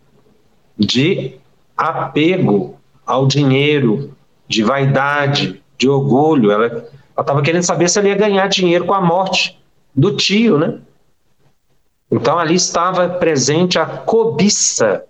[0.78, 1.36] De
[1.76, 2.77] apego
[3.08, 4.14] ao dinheiro,
[4.46, 6.52] de vaidade, de orgulho.
[6.52, 6.86] Ela
[7.18, 9.58] estava querendo saber se ela ia ganhar dinheiro com a morte
[9.94, 10.78] do tio, né?
[12.10, 15.04] Então ali estava presente a cobiça.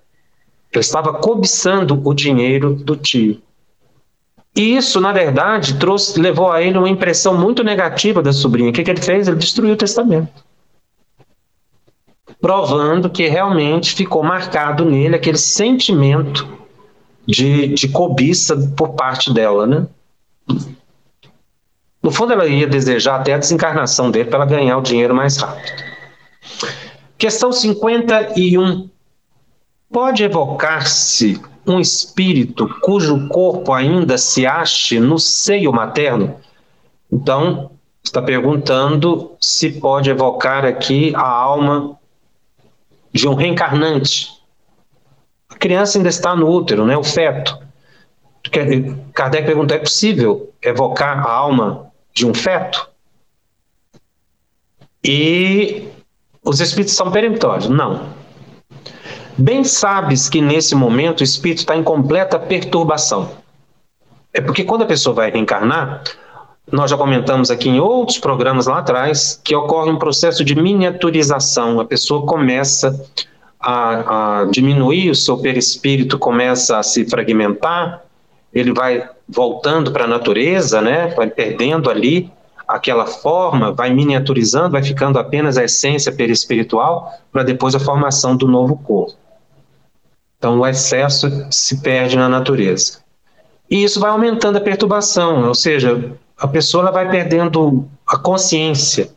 [0.72, 3.42] Ele estava cobiçando o dinheiro do tio.
[4.54, 8.70] E isso, na verdade, trouxe, levou a ele uma impressão muito negativa da sobrinha.
[8.70, 9.28] O que, que ele fez?
[9.28, 10.44] Ele destruiu o testamento.
[12.40, 16.58] Provando que realmente ficou marcado nele aquele sentimento
[17.28, 19.86] de, de cobiça por parte dela, né?
[22.02, 25.84] No fundo, ela ia desejar até a desencarnação dele para ganhar o dinheiro mais rápido.
[27.18, 28.88] Questão 51.
[29.92, 36.36] pode evocar-se um espírito cujo corpo ainda se ache no seio materno?
[37.12, 37.72] Então,
[38.02, 41.98] está perguntando se pode evocar aqui a alma
[43.12, 44.37] de um reencarnante.
[45.58, 47.58] Criança ainda está no útero, né, o feto.
[49.12, 52.88] Kardec pergunta: é possível evocar a alma de um feto?
[55.04, 55.88] E
[56.44, 57.68] os espíritos são peremptórios?
[57.68, 58.16] Não.
[59.36, 63.30] Bem sabes que nesse momento o espírito está em completa perturbação.
[64.32, 66.02] É porque quando a pessoa vai reencarnar,
[66.70, 71.80] nós já comentamos aqui em outros programas lá atrás que ocorre um processo de miniaturização.
[71.80, 73.00] A pessoa começa
[73.60, 78.02] a, a diminuir o seu perispírito, começa a se fragmentar,
[78.52, 81.08] ele vai voltando para a natureza, né?
[81.08, 82.30] Vai perdendo ali
[82.66, 88.46] aquela forma, vai miniaturizando, vai ficando apenas a essência perispiritual para depois a formação do
[88.46, 89.16] novo corpo.
[90.38, 92.98] Então, o excesso se perde na natureza.
[93.70, 99.10] E isso vai aumentando a perturbação, ou seja, a pessoa vai perdendo a consciência.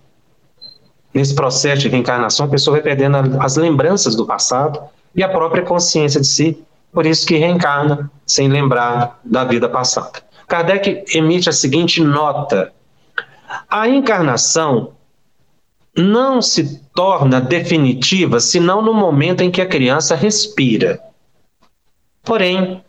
[1.14, 4.82] Nesse processo de reencarnação, a pessoa vai perdendo as lembranças do passado
[5.14, 6.57] e a própria consciência de si,
[6.91, 10.22] por isso que reencarna sem lembrar da vida passada.
[10.47, 12.72] Kardec emite a seguinte nota:
[13.70, 14.93] a encarnação
[15.95, 21.01] não se torna definitiva senão no momento em que a criança respira.
[22.24, 22.82] Porém,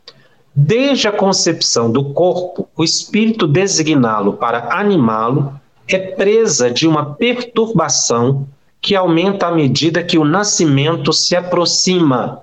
[0.55, 5.61] desde a concepção do corpo, o espírito designá-lo para animá-lo
[5.97, 8.47] é presa de uma perturbação
[8.80, 12.43] que aumenta à medida que o nascimento se aproxima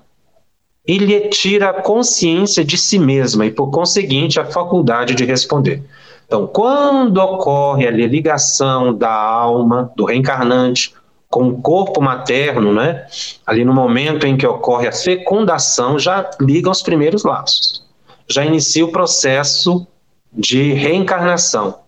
[0.87, 5.83] e lhe tira a consciência de si mesma e, por conseguinte, a faculdade de responder.
[6.25, 10.93] Então, quando ocorre a ligação da alma, do reencarnante,
[11.29, 13.05] com o corpo materno, né?
[13.45, 17.85] Ali no momento em que ocorre a fecundação, já ligam os primeiros laços.
[18.27, 19.85] Já inicia o processo
[20.33, 21.79] de reencarnação.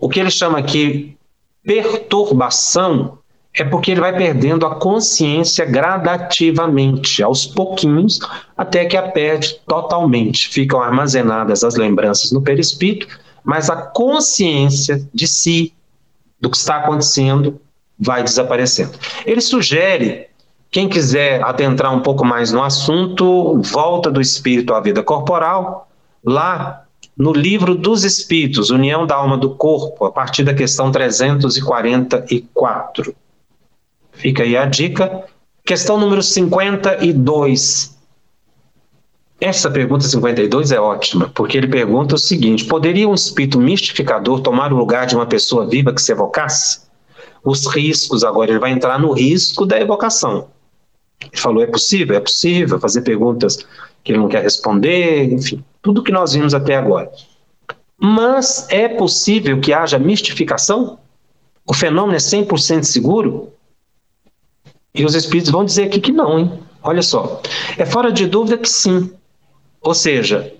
[0.00, 1.16] O que ele chama aqui
[1.62, 3.18] perturbação
[3.52, 8.20] é porque ele vai perdendo a consciência gradativamente, aos pouquinhos,
[8.56, 10.48] até que a perde totalmente.
[10.48, 13.08] Ficam armazenadas as lembranças no perispírito,
[13.44, 15.74] mas a consciência de si,
[16.40, 17.60] do que está acontecendo,
[17.98, 18.92] vai desaparecendo.
[19.26, 20.28] Ele sugere,
[20.70, 25.90] quem quiser adentrar um pouco mais no assunto, volta do espírito à vida corporal,
[26.24, 26.84] lá
[27.16, 33.14] no livro dos Espíritos, União da Alma do Corpo, a partir da questão 344.
[34.12, 35.24] Fica aí a dica.
[35.64, 37.98] Questão número 52.
[39.40, 44.72] Essa pergunta 52 é ótima, porque ele pergunta o seguinte: poderia um espírito mistificador tomar
[44.72, 46.90] o lugar de uma pessoa viva que se evocasse?
[47.44, 50.48] os riscos, agora ele vai entrar no risco da evocação.
[51.20, 52.16] Ele falou: é possível?
[52.16, 53.58] É possível fazer perguntas
[54.02, 57.10] que ele não quer responder, enfim, tudo que nós vimos até agora.
[57.98, 60.98] Mas é possível que haja mistificação?
[61.66, 63.52] O fenômeno é 100% seguro?
[64.94, 66.60] E os espíritos vão dizer aqui que não, hein?
[66.82, 67.42] Olha só.
[67.76, 69.12] É fora de dúvida que sim.
[69.80, 70.52] Ou seja,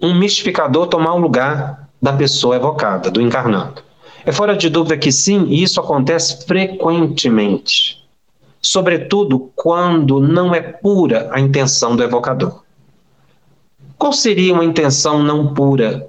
[0.00, 3.82] um mistificador tomar o lugar da pessoa evocada, do encarnado.
[4.24, 8.01] É fora de dúvida que sim, e isso acontece frequentemente,
[8.62, 12.62] sobretudo quando não é pura a intenção do evocador.
[13.98, 16.08] Qual seria uma intenção não pura?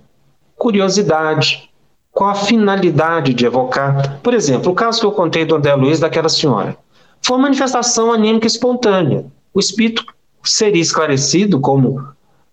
[0.56, 1.70] Curiosidade.
[2.12, 4.20] Qual a finalidade de evocar?
[4.22, 6.78] Por exemplo, o caso que eu contei do André Luiz daquela senhora.
[7.22, 9.26] Foi uma manifestação anímica espontânea.
[9.54, 10.06] O espírito
[10.44, 12.08] seria esclarecido como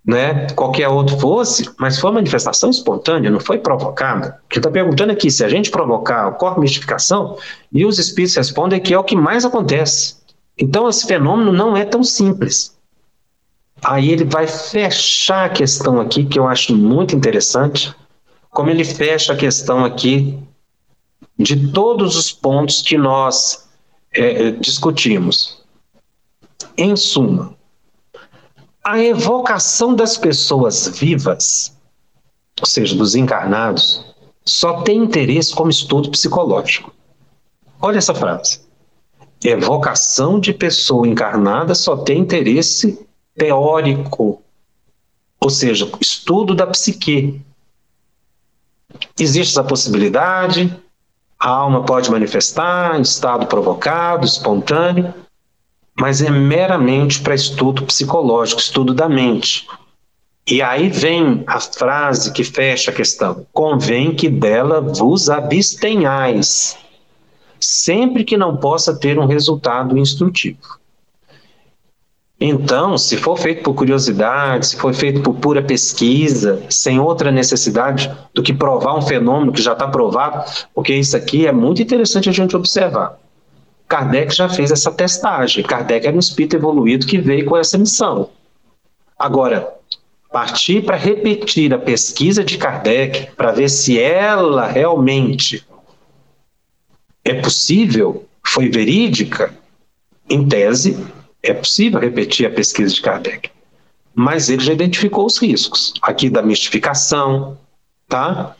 [0.04, 4.40] né, qualquer outro fosse, mas foi uma manifestação espontânea, não foi provocada.
[4.44, 7.36] O que está perguntando aqui, se a gente provocar, ocorre mistificação,
[7.72, 10.16] e os espíritos respondem que é o que mais acontece.
[10.58, 12.76] Então, esse fenômeno não é tão simples.
[13.82, 17.94] Aí ele vai fechar a questão aqui, que eu acho muito interessante,
[18.50, 20.38] como ele fecha a questão aqui
[21.38, 23.68] de todos os pontos que nós
[24.12, 25.62] é, discutimos.
[26.76, 27.54] Em suma,
[28.84, 31.76] a evocação das pessoas vivas,
[32.60, 34.04] ou seja, dos encarnados,
[34.44, 36.92] só tem interesse como estudo psicológico.
[37.80, 38.60] Olha essa frase.
[39.42, 44.42] Evocação de pessoa encarnada só tem interesse teórico,
[45.40, 47.40] ou seja, estudo da psique.
[49.18, 50.76] Existe essa possibilidade,
[51.38, 55.14] a alma pode manifestar em estado provocado, espontâneo,
[55.98, 59.66] mas é meramente para estudo psicológico, estudo da mente.
[60.46, 66.76] E aí vem a frase que fecha a questão: convém que dela vos abstenhais,
[67.60, 70.80] sempre que não possa ter um resultado instrutivo.
[72.42, 78.10] Então, se for feito por curiosidade, se for feito por pura pesquisa, sem outra necessidade
[78.32, 82.30] do que provar um fenômeno que já está provado, porque isso aqui é muito interessante
[82.30, 83.18] a gente observar.
[83.90, 85.64] Kardec já fez essa testagem.
[85.64, 88.30] Kardec era um espírito evoluído que veio com essa missão.
[89.18, 89.74] Agora,
[90.30, 95.66] partir para repetir a pesquisa de Kardec para ver se ela realmente
[97.24, 99.52] é possível, foi verídica,
[100.28, 100.96] em tese,
[101.42, 103.50] é possível repetir a pesquisa de Kardec,
[104.14, 107.58] mas ele já identificou os riscos aqui da mistificação,
[108.08, 108.54] tá?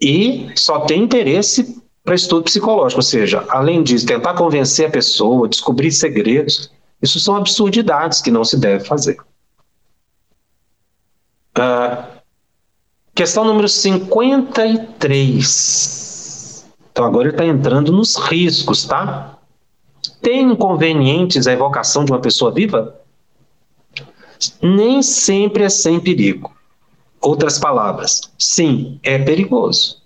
[0.00, 5.48] E só tem interesse para estudo psicológico, ou seja, além disso, tentar convencer a pessoa,
[5.48, 9.16] descobrir segredos, isso são absurdidades que não se deve fazer.
[11.56, 12.04] Uh,
[13.14, 16.66] questão número 53.
[16.92, 19.38] Então agora ele está entrando nos riscos, tá?
[20.20, 23.00] Tem inconvenientes a evocação de uma pessoa viva?
[24.60, 26.54] Nem sempre é sem perigo.
[27.20, 30.03] Outras palavras, sim, é perigoso.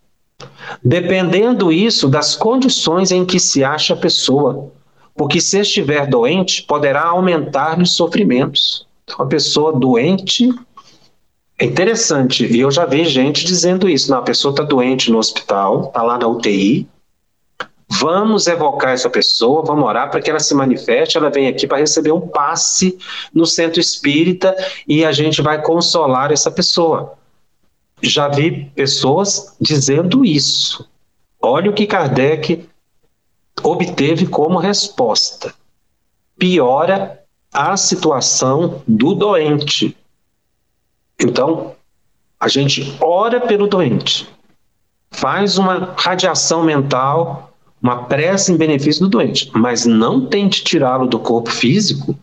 [0.83, 4.71] Dependendo isso das condições em que se acha a pessoa,
[5.15, 8.87] porque se estiver doente, poderá aumentar os sofrimentos.
[9.05, 10.49] Então, a pessoa doente
[11.59, 14.11] é interessante, e eu já vi gente dizendo isso.
[14.11, 16.89] Não, a pessoa está doente no hospital, está lá na UTI,
[17.91, 21.79] Vamos evocar essa pessoa, vamos orar para que ela se manifeste, ela vem aqui para
[21.79, 22.99] receber um passe
[23.33, 24.55] no centro espírita
[24.87, 27.18] e a gente vai consolar essa pessoa.
[28.03, 30.89] Já vi pessoas dizendo isso.
[31.41, 32.69] Olha o que Kardec
[33.63, 35.55] obteve como resposta.
[36.39, 37.23] Piora
[37.53, 39.97] a situação do doente.
[41.21, 41.75] Então,
[42.39, 44.29] a gente ora pelo doente,
[45.11, 47.49] faz uma radiação mental
[47.83, 52.19] uma prece em benefício do doente, mas não tente tirá-lo do corpo físico,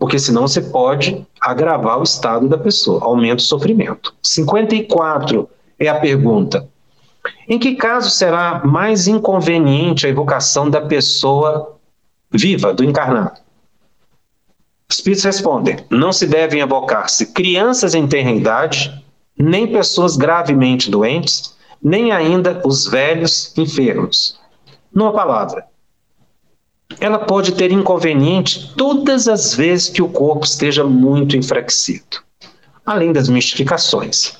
[0.00, 4.14] porque senão você pode agravar o estado da pessoa, aumenta o sofrimento.
[4.22, 5.46] 54
[5.78, 6.66] é a pergunta.
[7.46, 11.76] Em que caso será mais inconveniente a evocação da pessoa
[12.30, 13.38] viva, do encarnado?
[14.88, 19.04] Os espíritos respondem: não se devem evocar-se crianças em tenra idade,
[19.38, 24.40] nem pessoas gravemente doentes, nem ainda os velhos enfermos
[24.90, 25.66] numa palavra,
[26.98, 32.18] ela pode ter inconveniente todas as vezes que o corpo esteja muito enfraquecido,
[32.84, 34.38] além das mistificações.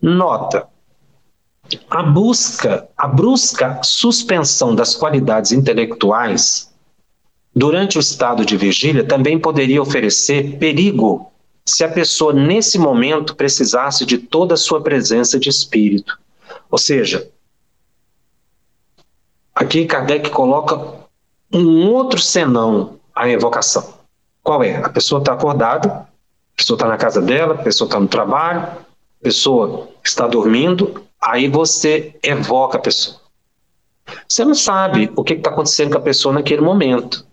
[0.00, 0.66] Nota:
[1.88, 6.72] a busca, a brusca suspensão das qualidades intelectuais
[7.54, 11.30] durante o estado de vigília também poderia oferecer perigo
[11.64, 16.18] se a pessoa nesse momento precisasse de toda a sua presença de espírito.
[16.70, 17.30] Ou seja,
[19.54, 21.03] Aqui Kardec coloca
[21.54, 23.94] um outro senão à evocação.
[24.42, 24.76] Qual é?
[24.76, 28.62] A pessoa está acordada, a pessoa está na casa dela, a pessoa está no trabalho,
[28.62, 33.20] a pessoa está dormindo, aí você evoca a pessoa.
[34.28, 37.24] Você não sabe o que está acontecendo com a pessoa naquele momento.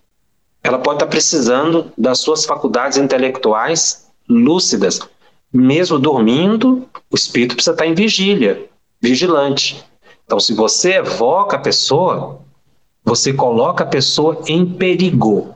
[0.63, 4.99] Ela pode estar tá precisando das suas faculdades intelectuais lúcidas.
[5.51, 8.69] Mesmo dormindo, o espírito precisa estar tá em vigília,
[9.01, 9.83] vigilante.
[10.25, 12.39] Então, se você evoca a pessoa,
[13.11, 15.53] você coloca a pessoa em perigo.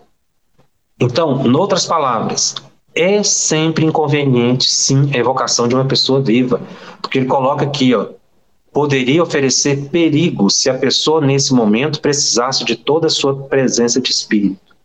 [1.00, 2.54] Então, em outras palavras,
[2.94, 6.62] é sempre inconveniente, sim, a evocação de uma pessoa viva,
[7.02, 8.08] porque ele coloca aqui, ó,
[8.74, 14.12] poderia oferecer perigo se a pessoa nesse momento precisasse de toda a sua presença de
[14.12, 14.76] espírito.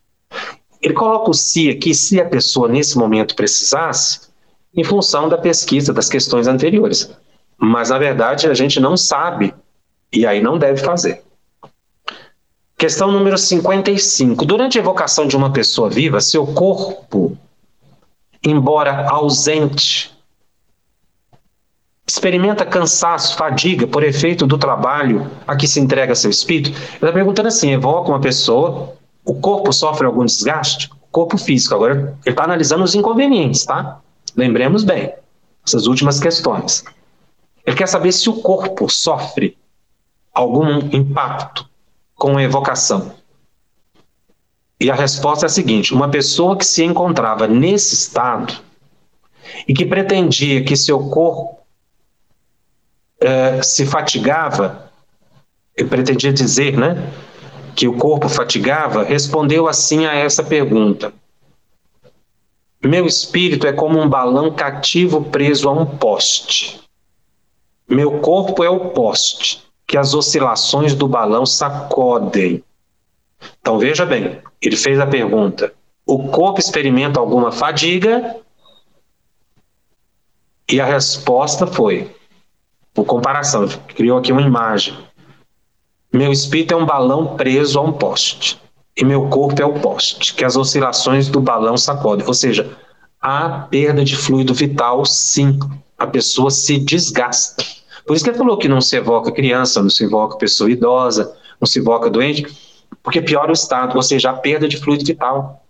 [0.80, 4.28] Ele coloca o se aqui, se a pessoa nesse momento precisasse,
[4.72, 7.10] em função da pesquisa das questões anteriores.
[7.58, 9.52] Mas na verdade a gente não sabe
[10.12, 11.24] e aí não deve fazer.
[12.80, 14.46] Questão número 55.
[14.46, 17.36] Durante a evocação de uma pessoa viva, seu corpo,
[18.42, 20.10] embora ausente,
[22.08, 26.70] experimenta cansaço, fadiga por efeito do trabalho a que se entrega seu espírito?
[26.70, 28.94] Ele está perguntando assim: evoca uma pessoa,
[29.26, 30.90] o corpo sofre algum desgaste?
[30.90, 31.74] O corpo físico.
[31.74, 34.00] Agora, ele está analisando os inconvenientes, tá?
[34.34, 35.12] Lembremos bem,
[35.66, 36.82] essas últimas questões.
[37.66, 39.58] Ele quer saber se o corpo sofre
[40.32, 41.68] algum impacto
[42.20, 43.14] com evocação?
[44.78, 48.60] E a resposta é a seguinte: uma pessoa que se encontrava nesse estado
[49.66, 51.60] e que pretendia que seu corpo
[53.20, 54.92] eh, se fatigava,
[55.76, 57.10] e pretendia dizer, né,
[57.74, 61.14] que o corpo fatigava, respondeu assim a essa pergunta:
[62.84, 66.80] Meu espírito é como um balão cativo preso a um poste.
[67.88, 72.62] Meu corpo é o poste que as oscilações do balão sacodem.
[73.60, 75.74] Então veja bem, ele fez a pergunta:
[76.06, 78.36] o corpo experimenta alguma fadiga
[80.68, 82.08] e a resposta foi,
[82.94, 84.96] por comparação, criou aqui uma imagem.
[86.12, 88.60] Meu espírito é um balão preso a um poste
[88.96, 92.24] e meu corpo é o poste, que as oscilações do balão sacodem.
[92.28, 92.78] Ou seja,
[93.20, 95.58] há perda de fluido vital, sim.
[95.98, 97.79] A pessoa se desgasta.
[98.10, 101.32] Por isso que ele falou que não se evoca criança, não se evoca pessoa idosa,
[101.60, 102.44] não se evoca doente,
[103.04, 105.64] porque piora o estado, ou seja, a perda de fluido vital.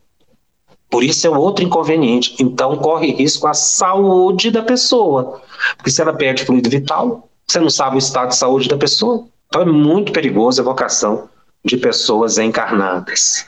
[0.88, 2.36] Por isso é outro inconveniente.
[2.41, 5.43] Então corre risco a saúde da pessoa.
[5.76, 9.26] Porque se ela perde fluido vital, você não sabe o estado de saúde da pessoa.
[9.49, 11.28] Então é muito perigoso a evocação
[11.62, 13.45] de pessoas encarnadas.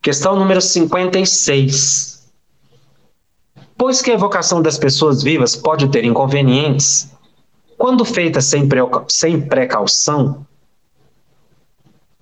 [0.00, 2.26] Questão número 56.
[3.76, 7.12] Pois que a evocação das pessoas vivas pode ter inconvenientes,
[7.82, 8.68] quando feita sem,
[9.48, 10.46] precaução,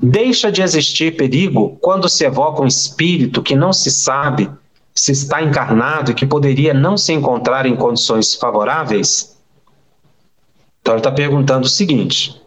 [0.03, 4.51] Deixa de existir perigo quando se evoca um espírito que não se sabe
[4.95, 9.37] se está encarnado e que poderia não se encontrar em condições favoráveis?
[10.81, 12.41] Então ele está perguntando o seguinte.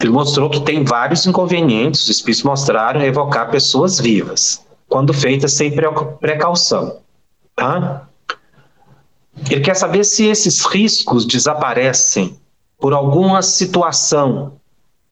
[0.00, 5.74] Ele mostrou que tem vários inconvenientes, os espíritos mostraram evocar pessoas vivas, quando feitas sem
[6.20, 7.00] precaução.
[7.56, 8.07] Tá?
[9.50, 12.38] Ele quer saber se esses riscos desaparecem
[12.78, 14.58] por alguma situação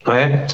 [0.07, 0.47] não é?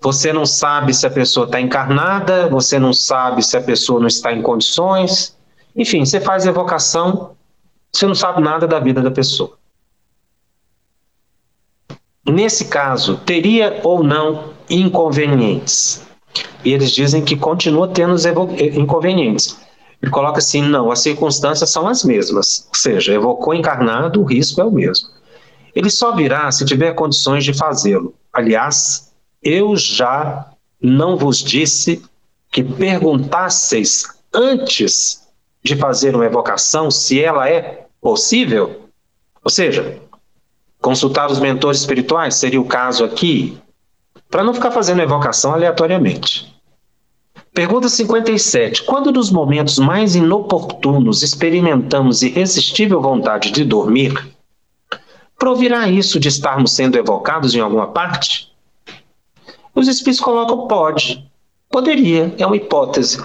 [0.00, 4.06] Você não sabe se a pessoa está encarnada, você não sabe se a pessoa não
[4.06, 5.36] está em condições.
[5.74, 7.32] Enfim, você faz evocação,
[7.92, 9.58] você não sabe nada da vida da pessoa.
[12.24, 16.04] Nesse caso, teria ou não inconvenientes?
[16.64, 19.58] E eles dizem que continua tendo os inconvenientes.
[20.02, 22.66] Ele coloca assim: não, as circunstâncias são as mesmas.
[22.68, 25.08] Ou seja, evocou encarnado, o risco é o mesmo.
[25.74, 28.14] Ele só virá se tiver condições de fazê-lo.
[28.32, 32.02] Aliás, eu já não vos disse
[32.50, 35.26] que perguntasseis antes
[35.62, 38.88] de fazer uma evocação se ela é possível?
[39.42, 40.00] Ou seja,
[40.80, 43.58] consultar os mentores espirituais seria o caso aqui,
[44.30, 46.55] para não ficar fazendo evocação aleatoriamente.
[47.56, 48.84] Pergunta 57.
[48.84, 54.14] Quando nos momentos mais inoportunos experimentamos irresistível vontade de dormir,
[55.38, 58.50] Provirá isso de estarmos sendo evocados em alguma parte?
[59.74, 61.30] Os espíritos colocam pode.
[61.70, 63.22] Poderia, é uma hipótese.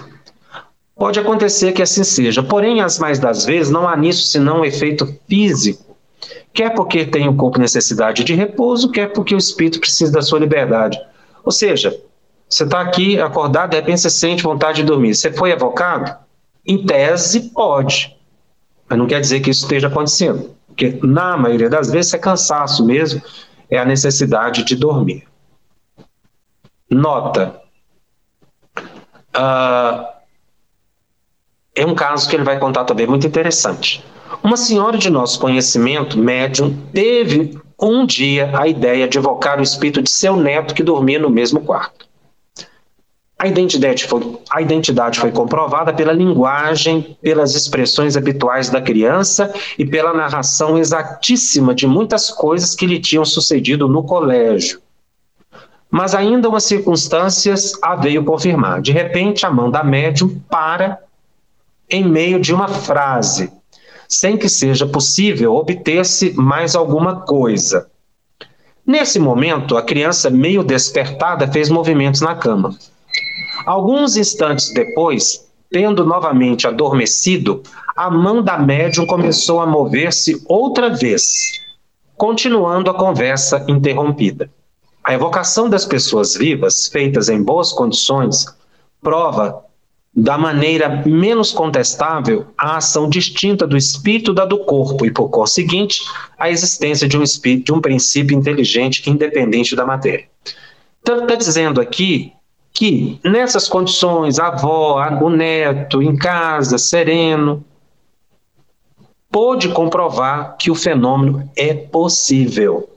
[0.94, 4.64] Pode acontecer que assim seja, porém, as mais das vezes, não há nisso senão um
[4.64, 5.96] efeito físico.
[6.52, 10.38] Quer porque tem o corpo necessidade de repouso, quer porque o espírito precisa da sua
[10.38, 11.00] liberdade.
[11.42, 11.98] Ou seja,
[12.52, 15.14] você está aqui acordado, de repente você sente vontade de dormir.
[15.14, 16.14] Você foi evocado?
[16.66, 18.14] Em tese, pode.
[18.86, 20.54] Mas não quer dizer que isso esteja acontecendo.
[20.66, 23.22] Porque, na maioria das vezes, é cansaço mesmo,
[23.70, 25.26] é a necessidade de dormir.
[26.90, 27.58] Nota.
[29.34, 30.12] Uh,
[31.74, 34.04] é um caso que ele vai contar também muito interessante.
[34.42, 40.02] Uma senhora de nosso conhecimento, médium, teve um dia a ideia de evocar o espírito
[40.02, 42.11] de seu neto que dormia no mesmo quarto.
[43.42, 49.84] A identidade, foi, a identidade foi comprovada pela linguagem, pelas expressões habituais da criança e
[49.84, 54.80] pela narração exatíssima de muitas coisas que lhe tinham sucedido no colégio.
[55.90, 58.80] Mas ainda umas circunstâncias a veio confirmar.
[58.80, 61.00] De repente, a mão da médium para
[61.90, 63.50] em meio de uma frase,
[64.08, 67.88] sem que seja possível obter-se mais alguma coisa.
[68.86, 72.78] Nesse momento, a criança, meio despertada, fez movimentos na cama.
[73.66, 77.62] Alguns instantes depois, tendo novamente adormecido,
[77.96, 81.60] a mão da médium começou a mover-se outra vez,
[82.16, 84.50] continuando a conversa interrompida.
[85.04, 88.46] A evocação das pessoas vivas, feitas em boas condições,
[89.00, 89.64] prova
[90.14, 96.02] da maneira menos contestável a ação distinta do espírito da do corpo e, por conseguinte,
[96.38, 100.26] a existência de um espírito, de um princípio inteligente independente da matéria.
[101.00, 102.32] Então, está dizendo aqui
[102.72, 107.64] que nessas condições, a avó, o neto, em casa, sereno,
[109.30, 112.88] pôde comprovar que o fenômeno é possível.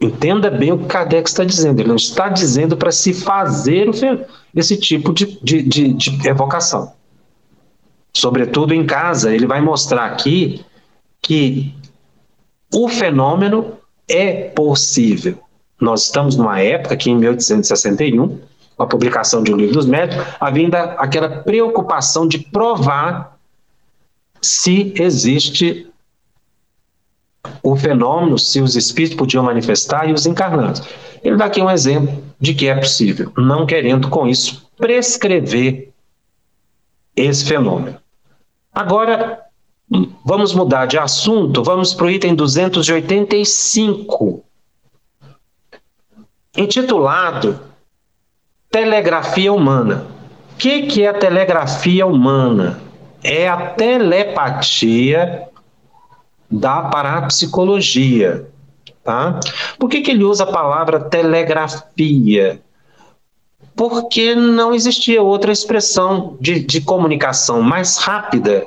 [0.00, 1.80] Entenda bem o que Kardec está dizendo.
[1.80, 3.88] Ele não está dizendo para se fazer
[4.54, 6.92] esse tipo de, de, de, de evocação.
[8.12, 10.64] Sobretudo em casa, ele vai mostrar aqui
[11.22, 11.74] que
[12.72, 13.78] o fenômeno
[14.08, 15.38] é possível.
[15.80, 18.38] Nós estamos numa época, aqui em 1861,
[18.78, 20.68] a publicação de um livro dos médicos, havia
[20.98, 23.36] aquela preocupação de provar
[24.40, 25.90] se existe
[27.62, 30.82] o fenômeno, se os espíritos podiam manifestar e os encarnados.
[31.22, 35.92] Ele dá aqui um exemplo de que é possível, não querendo com isso prescrever
[37.16, 37.96] esse fenômeno.
[38.72, 39.40] Agora,
[40.24, 44.42] vamos mudar de assunto, vamos para o item 285,
[46.56, 47.60] intitulado
[48.74, 50.04] Telegrafia Humana.
[50.52, 52.80] O que, que é a telegrafia humana?
[53.22, 55.48] É a telepatia
[56.50, 58.50] da parapsicologia.
[59.04, 59.38] Tá?
[59.78, 62.60] Por que, que ele usa a palavra telegrafia?
[63.76, 68.66] Porque não existia outra expressão de, de comunicação mais rápida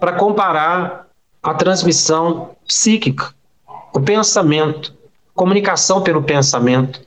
[0.00, 1.06] para comparar
[1.40, 3.32] a transmissão psíquica,
[3.94, 4.92] o pensamento,
[5.36, 7.06] comunicação pelo pensamento.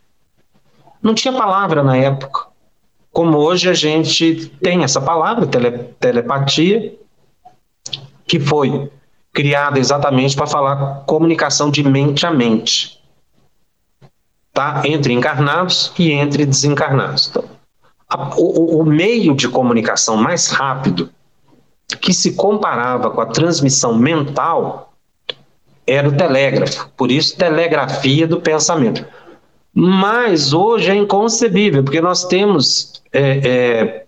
[1.02, 2.48] Não tinha palavra na época.
[3.12, 6.96] Como hoje a gente tem essa palavra, tele, telepatia,
[8.26, 8.90] que foi
[9.34, 13.02] criada exatamente para falar comunicação de mente a mente,
[14.54, 14.82] tá?
[14.86, 17.30] Entre encarnados e entre desencarnados.
[17.30, 17.44] Então,
[18.10, 21.10] a, o, o meio de comunicação mais rápido
[22.00, 24.94] que se comparava com a transmissão mental
[25.86, 29.06] era o telégrafo, por isso telegrafia do pensamento.
[29.74, 34.06] Mas hoje é inconcebível, porque nós temos é, é,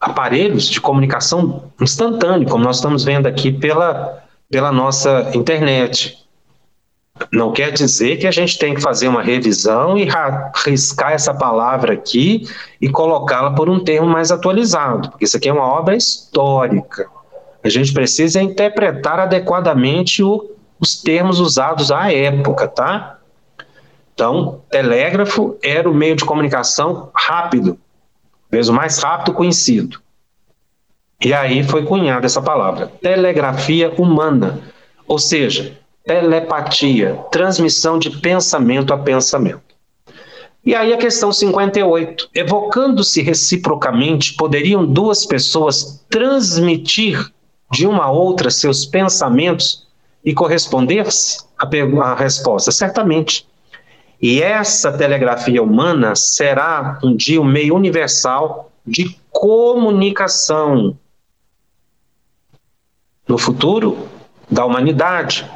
[0.00, 6.18] aparelhos de comunicação instantâneo, como nós estamos vendo aqui pela, pela nossa internet.
[7.30, 10.08] Não quer dizer que a gente tem que fazer uma revisão e
[10.64, 12.48] riscar essa palavra aqui
[12.80, 17.06] e colocá-la por um termo mais atualizado, porque isso aqui é uma obra histórica.
[17.62, 23.19] A gente precisa interpretar adequadamente o, os termos usados à época, tá?
[24.20, 27.78] Então, telégrafo era o meio de comunicação rápido,
[28.50, 29.98] vezes o mais rápido conhecido.
[31.24, 34.60] E aí foi cunhada essa palavra, telegrafia humana,
[35.08, 39.62] ou seja, telepatia, transmissão de pensamento a pensamento.
[40.62, 47.32] E aí a questão 58, evocando-se reciprocamente, poderiam duas pessoas transmitir
[47.72, 49.86] de uma a outra seus pensamentos
[50.22, 51.38] e corresponder-se?
[51.58, 51.66] A,
[52.02, 53.48] a resposta, certamente.
[54.20, 60.98] E essa telegrafia humana será um dia um meio universal de comunicação
[63.26, 64.08] no futuro
[64.50, 65.48] da humanidade,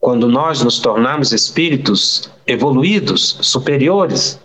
[0.00, 4.40] quando nós nos tornarmos espíritos evoluídos, superiores,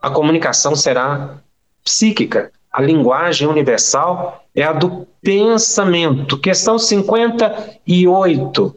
[0.00, 1.38] a comunicação será
[1.84, 2.50] psíquica.
[2.72, 6.36] A linguagem universal é a do pensamento.
[6.38, 8.76] Questão 58.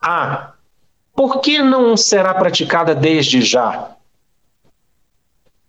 [0.00, 0.51] A.
[1.14, 3.90] Por que não será praticada desde já?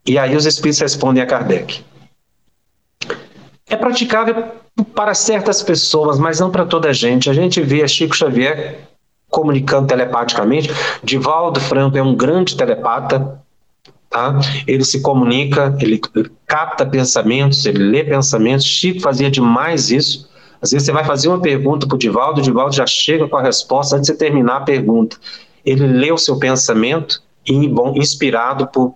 [0.06, 1.84] E aí os espíritos respondem a Kardec.
[3.70, 4.52] É praticável
[4.96, 7.30] para certas pessoas, mas não para toda a gente.
[7.30, 8.88] A gente vê Chico Xavier
[9.30, 10.70] comunicando telepaticamente.
[11.04, 13.42] Divaldo Franco é um grande telepata,
[14.10, 14.40] tá?
[14.68, 16.00] Ele se comunica, ele
[16.46, 18.66] capta pensamentos, ele lê pensamentos.
[18.66, 20.30] Chico fazia demais isso.
[20.64, 23.36] Às vezes você vai fazer uma pergunta para o Divaldo, o Divaldo já chega com
[23.36, 25.18] a resposta antes de você terminar a pergunta.
[25.66, 28.96] Ele lê o seu pensamento e, bom, inspirado por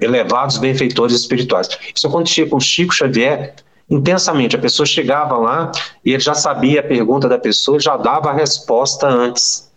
[0.00, 1.68] elevados benfeitores espirituais.
[1.92, 3.56] Isso acontecia com Chico Xavier
[3.90, 4.54] intensamente.
[4.54, 5.72] A pessoa chegava lá
[6.04, 9.68] e ele já sabia a pergunta da pessoa, já dava a resposta antes.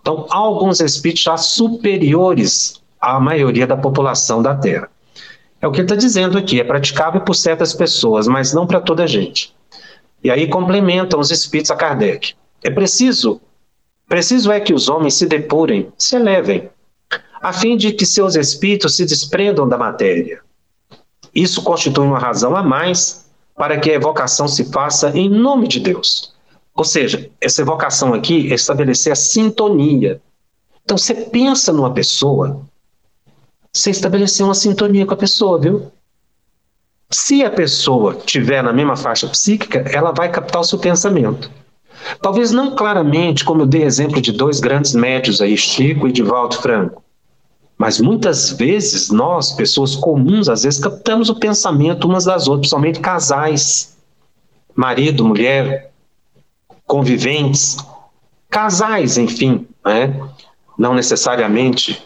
[0.00, 4.88] Então, há alguns espíritos já superiores à maioria da população da Terra.
[5.60, 8.80] É o que ele está dizendo aqui, é praticável por certas pessoas, mas não para
[8.80, 9.54] toda a gente.
[10.22, 12.34] E aí complementam os espíritos a Kardec.
[12.62, 13.40] É preciso,
[14.08, 16.68] preciso é que os homens se depurem, se elevem,
[17.40, 20.40] a fim de que seus espíritos se desprendam da matéria.
[21.34, 25.80] Isso constitui uma razão a mais para que a evocação se faça em nome de
[25.80, 26.34] Deus,
[26.74, 30.20] ou seja, essa evocação aqui é estabelecer a sintonia.
[30.82, 32.62] Então, você pensa numa pessoa,
[33.72, 35.92] você estabeleceu uma sintonia com a pessoa, viu?
[37.12, 41.50] Se a pessoa tiver na mesma faixa psíquica, ela vai captar o seu pensamento.
[42.22, 46.56] Talvez não claramente, como eu dei exemplo de dois grandes médios aí, Chico e Divaldo
[46.56, 47.02] Franco.
[47.76, 53.00] Mas muitas vezes nós, pessoas comuns, às vezes captamos o pensamento umas das outras, principalmente
[53.00, 53.96] casais,
[54.74, 55.90] marido, mulher,
[56.86, 57.76] conviventes,
[58.48, 60.14] casais, enfim, né?
[60.78, 62.02] não necessariamente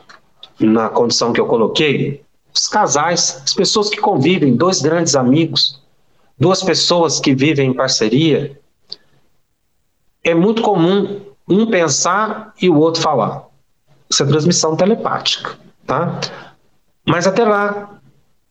[0.59, 2.23] na condição que eu coloquei,
[2.55, 5.81] os casais, as pessoas que convivem, dois grandes amigos,
[6.39, 8.59] duas pessoas que vivem em parceria,
[10.23, 13.45] é muito comum um pensar e o outro falar.
[14.09, 16.21] Isso é transmissão telepática, tá?
[17.07, 17.99] Mas até lá,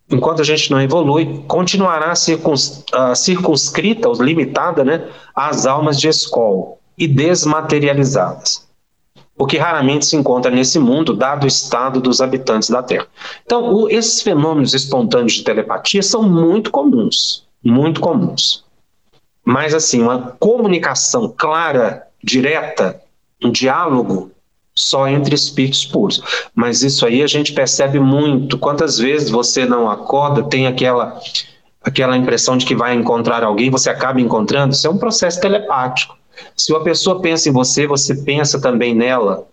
[0.10, 6.08] enquanto a gente não evolui, continuará circuns, uh, circunscrita ou limitada né, às almas de
[6.08, 8.63] escola e desmaterializadas.
[9.44, 13.08] Porque raramente se encontra nesse mundo, dado o estado dos habitantes da Terra.
[13.46, 18.64] Então, o, esses fenômenos espontâneos de telepatia são muito comuns, muito comuns.
[19.44, 23.02] Mas, assim, uma comunicação clara, direta,
[23.44, 24.32] um diálogo
[24.74, 26.24] só entre espíritos puros.
[26.56, 28.58] Mas isso aí a gente percebe muito.
[28.58, 31.20] Quantas vezes você não acorda, tem aquela
[31.84, 36.18] aquela impressão de que vai encontrar alguém, você acaba encontrando, isso é um processo telepático.
[36.56, 39.48] Se uma pessoa pensa em você, você pensa também nela,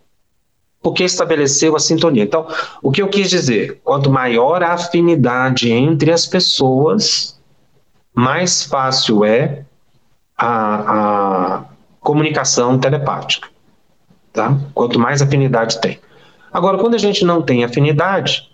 [0.83, 2.25] porque estabeleceu a sintonia.
[2.25, 2.47] Então,
[2.83, 3.81] o que eu quis dizer?
[3.85, 7.39] Quanto maior a afinidade entre as pessoas,
[8.15, 9.65] mais fácil é
[10.37, 11.65] a, a
[12.01, 13.49] comunicação telepática.
[14.33, 14.57] Tá?
[14.75, 15.99] Quanto mais afinidade tem.
[16.53, 18.50] Agora, quando a gente não tem afinidade,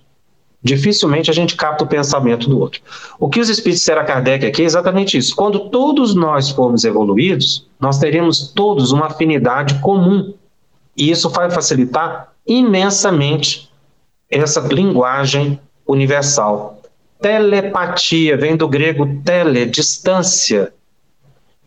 [0.67, 2.83] dificilmente a gente capta o pensamento do outro.
[3.19, 5.35] O que os espíritos disseram a Kardec aqui é exatamente isso.
[5.35, 10.35] Quando todos nós formos evoluídos, nós teremos todos uma afinidade comum.
[10.97, 13.71] E isso vai facilitar imensamente
[14.31, 16.83] essa linguagem universal.
[17.21, 20.73] Telepatia vem do grego tele, distância,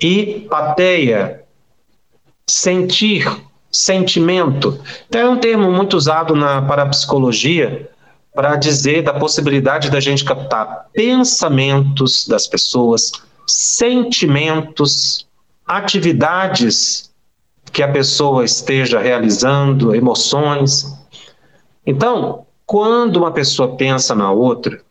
[0.01, 1.43] e pateia,
[2.47, 3.25] sentir,
[3.71, 4.79] sentimento.
[5.07, 7.89] Então, é um termo muito usado na parapsicologia
[8.33, 13.11] para dizer da possibilidade da gente captar pensamentos das pessoas,
[13.47, 15.27] sentimentos,
[15.65, 17.11] atividades
[17.71, 20.85] que a pessoa esteja realizando, emoções.
[21.85, 24.81] Então, quando uma pessoa pensa na outra,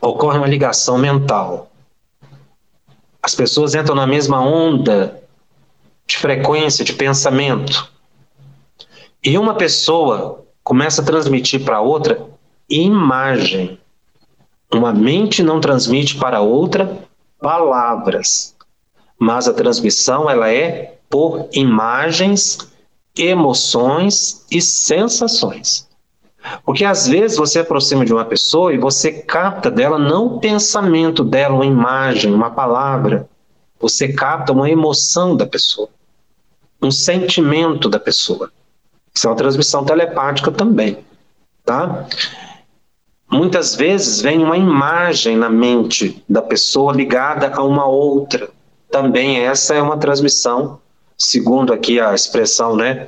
[0.00, 1.70] ocorre uma ligação mental.
[3.22, 5.22] As pessoas entram na mesma onda
[6.06, 7.90] de frequência de pensamento.
[9.22, 12.26] E uma pessoa começa a transmitir para outra
[12.68, 13.78] imagem.
[14.72, 16.98] Uma mente não transmite para outra
[17.40, 18.54] palavras,
[19.18, 22.58] mas a transmissão ela é por imagens,
[23.16, 25.88] emoções e sensações.
[26.64, 31.24] Porque às vezes você aproxima de uma pessoa e você capta dela não o pensamento
[31.24, 33.28] dela, uma imagem, uma palavra.
[33.80, 35.88] Você capta uma emoção da pessoa,
[36.82, 38.50] um sentimento da pessoa.
[39.14, 40.98] Isso é uma transmissão telepática também,
[41.64, 42.06] tá?
[43.30, 48.48] Muitas vezes vem uma imagem na mente da pessoa ligada a uma outra.
[48.90, 50.80] Também essa é uma transmissão,
[51.16, 53.06] segundo aqui a expressão né,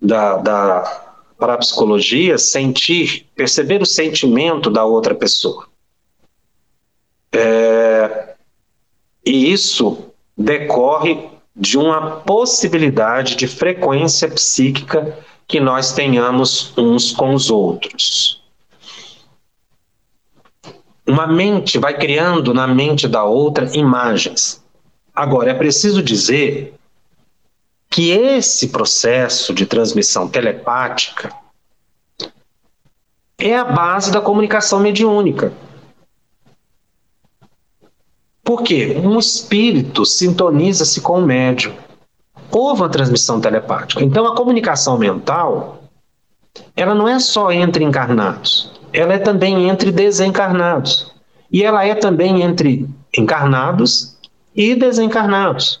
[0.00, 1.02] da, da
[1.38, 5.66] parapsicologia, sentir, perceber o sentimento da outra pessoa.
[7.32, 8.34] É,
[9.24, 17.50] e isso decorre de uma possibilidade de frequência psíquica que nós tenhamos uns com os
[17.50, 18.39] outros.
[21.10, 24.62] Uma mente vai criando na mente da outra imagens.
[25.12, 26.72] Agora, é preciso dizer
[27.90, 31.34] que esse processo de transmissão telepática
[33.36, 35.52] é a base da comunicação mediúnica.
[38.44, 38.96] Por quê?
[39.02, 41.74] Um espírito sintoniza-se com o médium.
[42.52, 44.04] Houve uma transmissão telepática.
[44.04, 45.79] Então, a comunicação mental,
[46.76, 51.12] ela não é só entre encarnados ela é também entre desencarnados.
[51.50, 54.16] E ela é também entre encarnados
[54.54, 55.80] e desencarnados.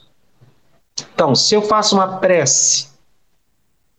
[1.14, 2.88] Então, se eu faço uma prece,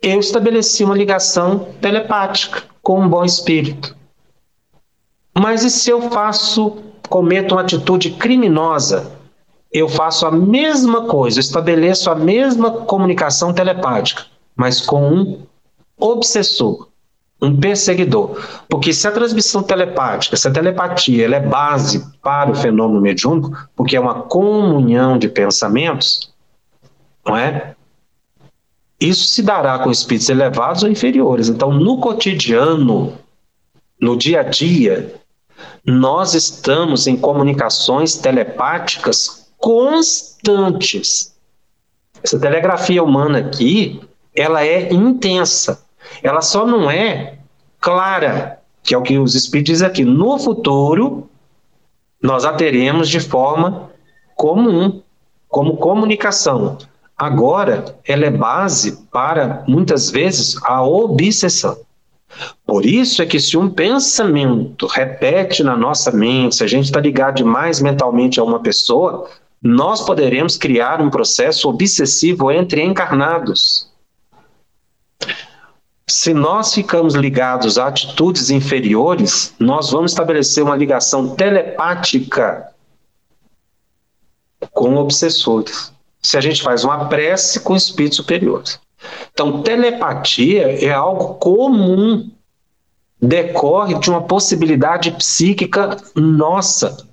[0.02, 3.96] eu estabeleci uma ligação telepática com um bom espírito.
[5.38, 6.78] Mas e se eu faço,
[7.10, 9.12] cometo uma atitude criminosa?
[9.72, 15.44] Eu faço a mesma coisa, estabeleço a mesma comunicação telepática, mas com um
[16.02, 16.92] obsessor
[17.42, 18.40] um perseguidor.
[18.70, 23.52] Porque se a transmissão telepática, se a telepatia ela é base para o fenômeno mediúnico,
[23.76, 26.32] porque é uma comunhão de pensamentos,
[27.26, 27.76] não é?
[29.00, 31.50] Isso se dará com espíritos elevados ou inferiores.
[31.50, 33.18] Então, no cotidiano,
[34.00, 35.16] no dia a dia,
[35.84, 41.36] nós estamos em comunicações telepáticas constantes.
[42.22, 44.00] Essa telegrafia humana aqui,
[44.36, 45.84] ela é intensa.
[46.24, 47.38] Ela só não é
[47.80, 50.06] clara, que é o que os espíritos dizem aqui.
[50.06, 51.30] No futuro,
[52.22, 53.90] nós a teremos de forma
[54.36, 55.02] comum,
[55.48, 56.78] como comunicação.
[57.18, 61.78] Agora, ela é base para, muitas vezes, a obsessão.
[62.66, 67.00] Por isso é que se um pensamento repete na nossa mente, se a gente está
[67.00, 69.30] ligado demais mentalmente a uma pessoa,
[69.62, 73.81] nós poderemos criar um processo obsessivo entre encarnados
[76.12, 82.70] se nós ficamos ligados a atitudes inferiores, nós vamos estabelecer uma ligação telepática
[84.74, 85.92] com obsessores.
[86.22, 88.80] Se a gente faz uma prece com espíritos superiores.
[89.32, 92.30] Então, telepatia é algo comum,
[93.20, 97.08] decorre de uma possibilidade psíquica nossa.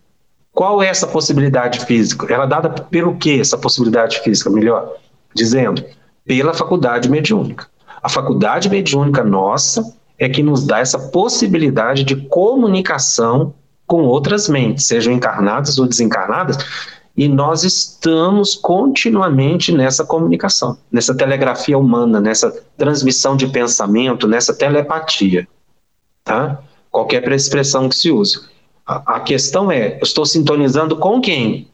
[0.52, 2.32] Qual é essa possibilidade física?
[2.32, 4.50] Ela é dada pelo que essa possibilidade física?
[4.50, 4.96] Melhor
[5.34, 5.84] dizendo,
[6.24, 7.68] pela faculdade mediúnica.
[8.02, 13.54] A faculdade mediúnica nossa é que nos dá essa possibilidade de comunicação
[13.86, 16.58] com outras mentes, sejam encarnadas ou desencarnadas,
[17.16, 25.48] e nós estamos continuamente nessa comunicação, nessa telegrafia humana, nessa transmissão de pensamento, nessa telepatia.
[26.22, 26.60] Tá?
[26.90, 28.38] Qualquer expressão que se use.
[28.86, 31.68] A, a questão é: eu estou sintonizando com quem?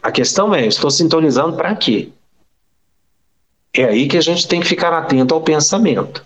[0.00, 2.12] A questão é: eu estou sintonizando para quê?
[3.76, 6.24] É aí que a gente tem que ficar atento ao pensamento.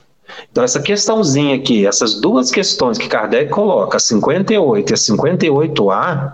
[0.50, 6.32] Então, essa questãozinha aqui, essas duas questões que Kardec coloca, a 58 e a 58A,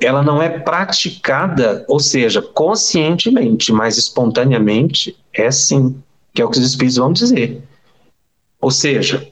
[0.00, 6.02] ela não é praticada, ou seja, conscientemente, mas espontaneamente é sim,
[6.34, 7.62] que é o que os espíritos vão dizer.
[8.60, 9.31] Ou seja,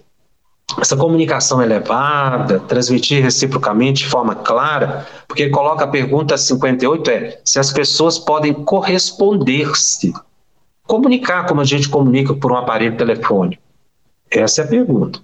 [0.80, 7.40] essa comunicação elevada, transmitir reciprocamente de forma clara, porque ele coloca a pergunta 58 é
[7.44, 10.12] se as pessoas podem corresponder-se,
[10.86, 13.62] comunicar como a gente comunica por um aparelho telefônico.
[14.30, 15.20] Essa é a pergunta.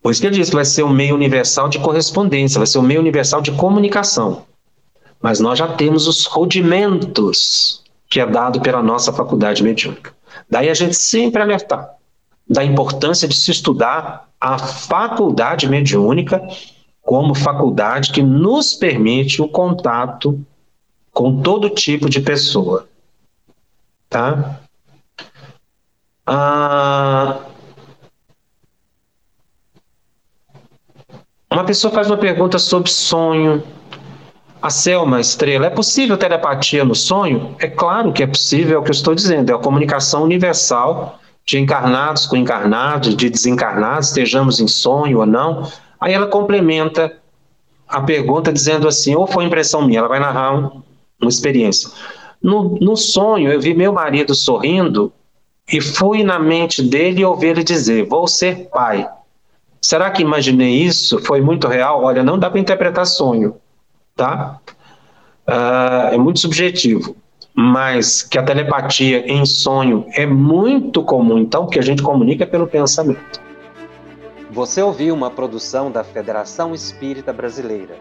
[0.00, 2.78] Por isso que ele diz que vai ser um meio universal de correspondência, vai ser
[2.78, 4.44] um meio universal de comunicação.
[5.20, 10.14] Mas nós já temos os rudimentos que é dado pela nossa faculdade mediúnica.
[10.48, 11.90] Daí a gente sempre alertar
[12.48, 16.46] da importância de se estudar a faculdade mediúnica
[17.02, 20.40] como faculdade que nos permite o contato
[21.12, 22.86] com todo tipo de pessoa.
[24.08, 24.60] Tá?
[26.26, 27.38] Ah,
[31.50, 33.62] Uma pessoa faz uma pergunta sobre sonho.
[34.60, 37.56] A Selma Estrela, é possível telepatia no sonho?
[37.58, 41.18] É claro que é possível, é o que eu estou dizendo, é a comunicação universal
[41.48, 45.66] de encarnados com encarnados, de desencarnados, estejamos em sonho ou não.
[45.98, 47.16] Aí ela complementa
[47.88, 50.82] a pergunta dizendo assim, ou foi impressão minha, ela vai narrar um,
[51.18, 51.90] uma experiência.
[52.42, 55.10] No, no sonho, eu vi meu marido sorrindo
[55.72, 59.08] e fui na mente dele e ouvi ele dizer, vou ser pai.
[59.80, 61.18] Será que imaginei isso?
[61.24, 62.04] Foi muito real?
[62.04, 63.56] Olha, não dá para interpretar sonho,
[64.14, 64.60] tá?
[65.48, 67.16] Uh, é muito subjetivo,
[67.60, 72.68] mas que a telepatia em sonho é muito comum, então, que a gente comunica pelo
[72.68, 73.40] pensamento.
[74.48, 77.96] Você ouviu uma produção da Federação Espírita Brasileira.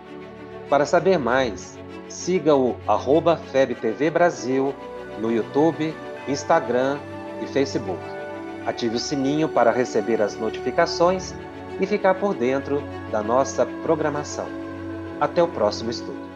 [0.70, 1.76] Para saber mais,
[2.08, 4.76] siga o arroba FebTV Brasil
[5.20, 5.92] no YouTube,
[6.28, 7.00] Instagram
[7.42, 8.04] e Facebook.
[8.64, 11.34] Ative o sininho para receber as notificações
[11.82, 14.46] e ficar por dentro da nossa programação.
[15.20, 16.27] Até o próximo estudo.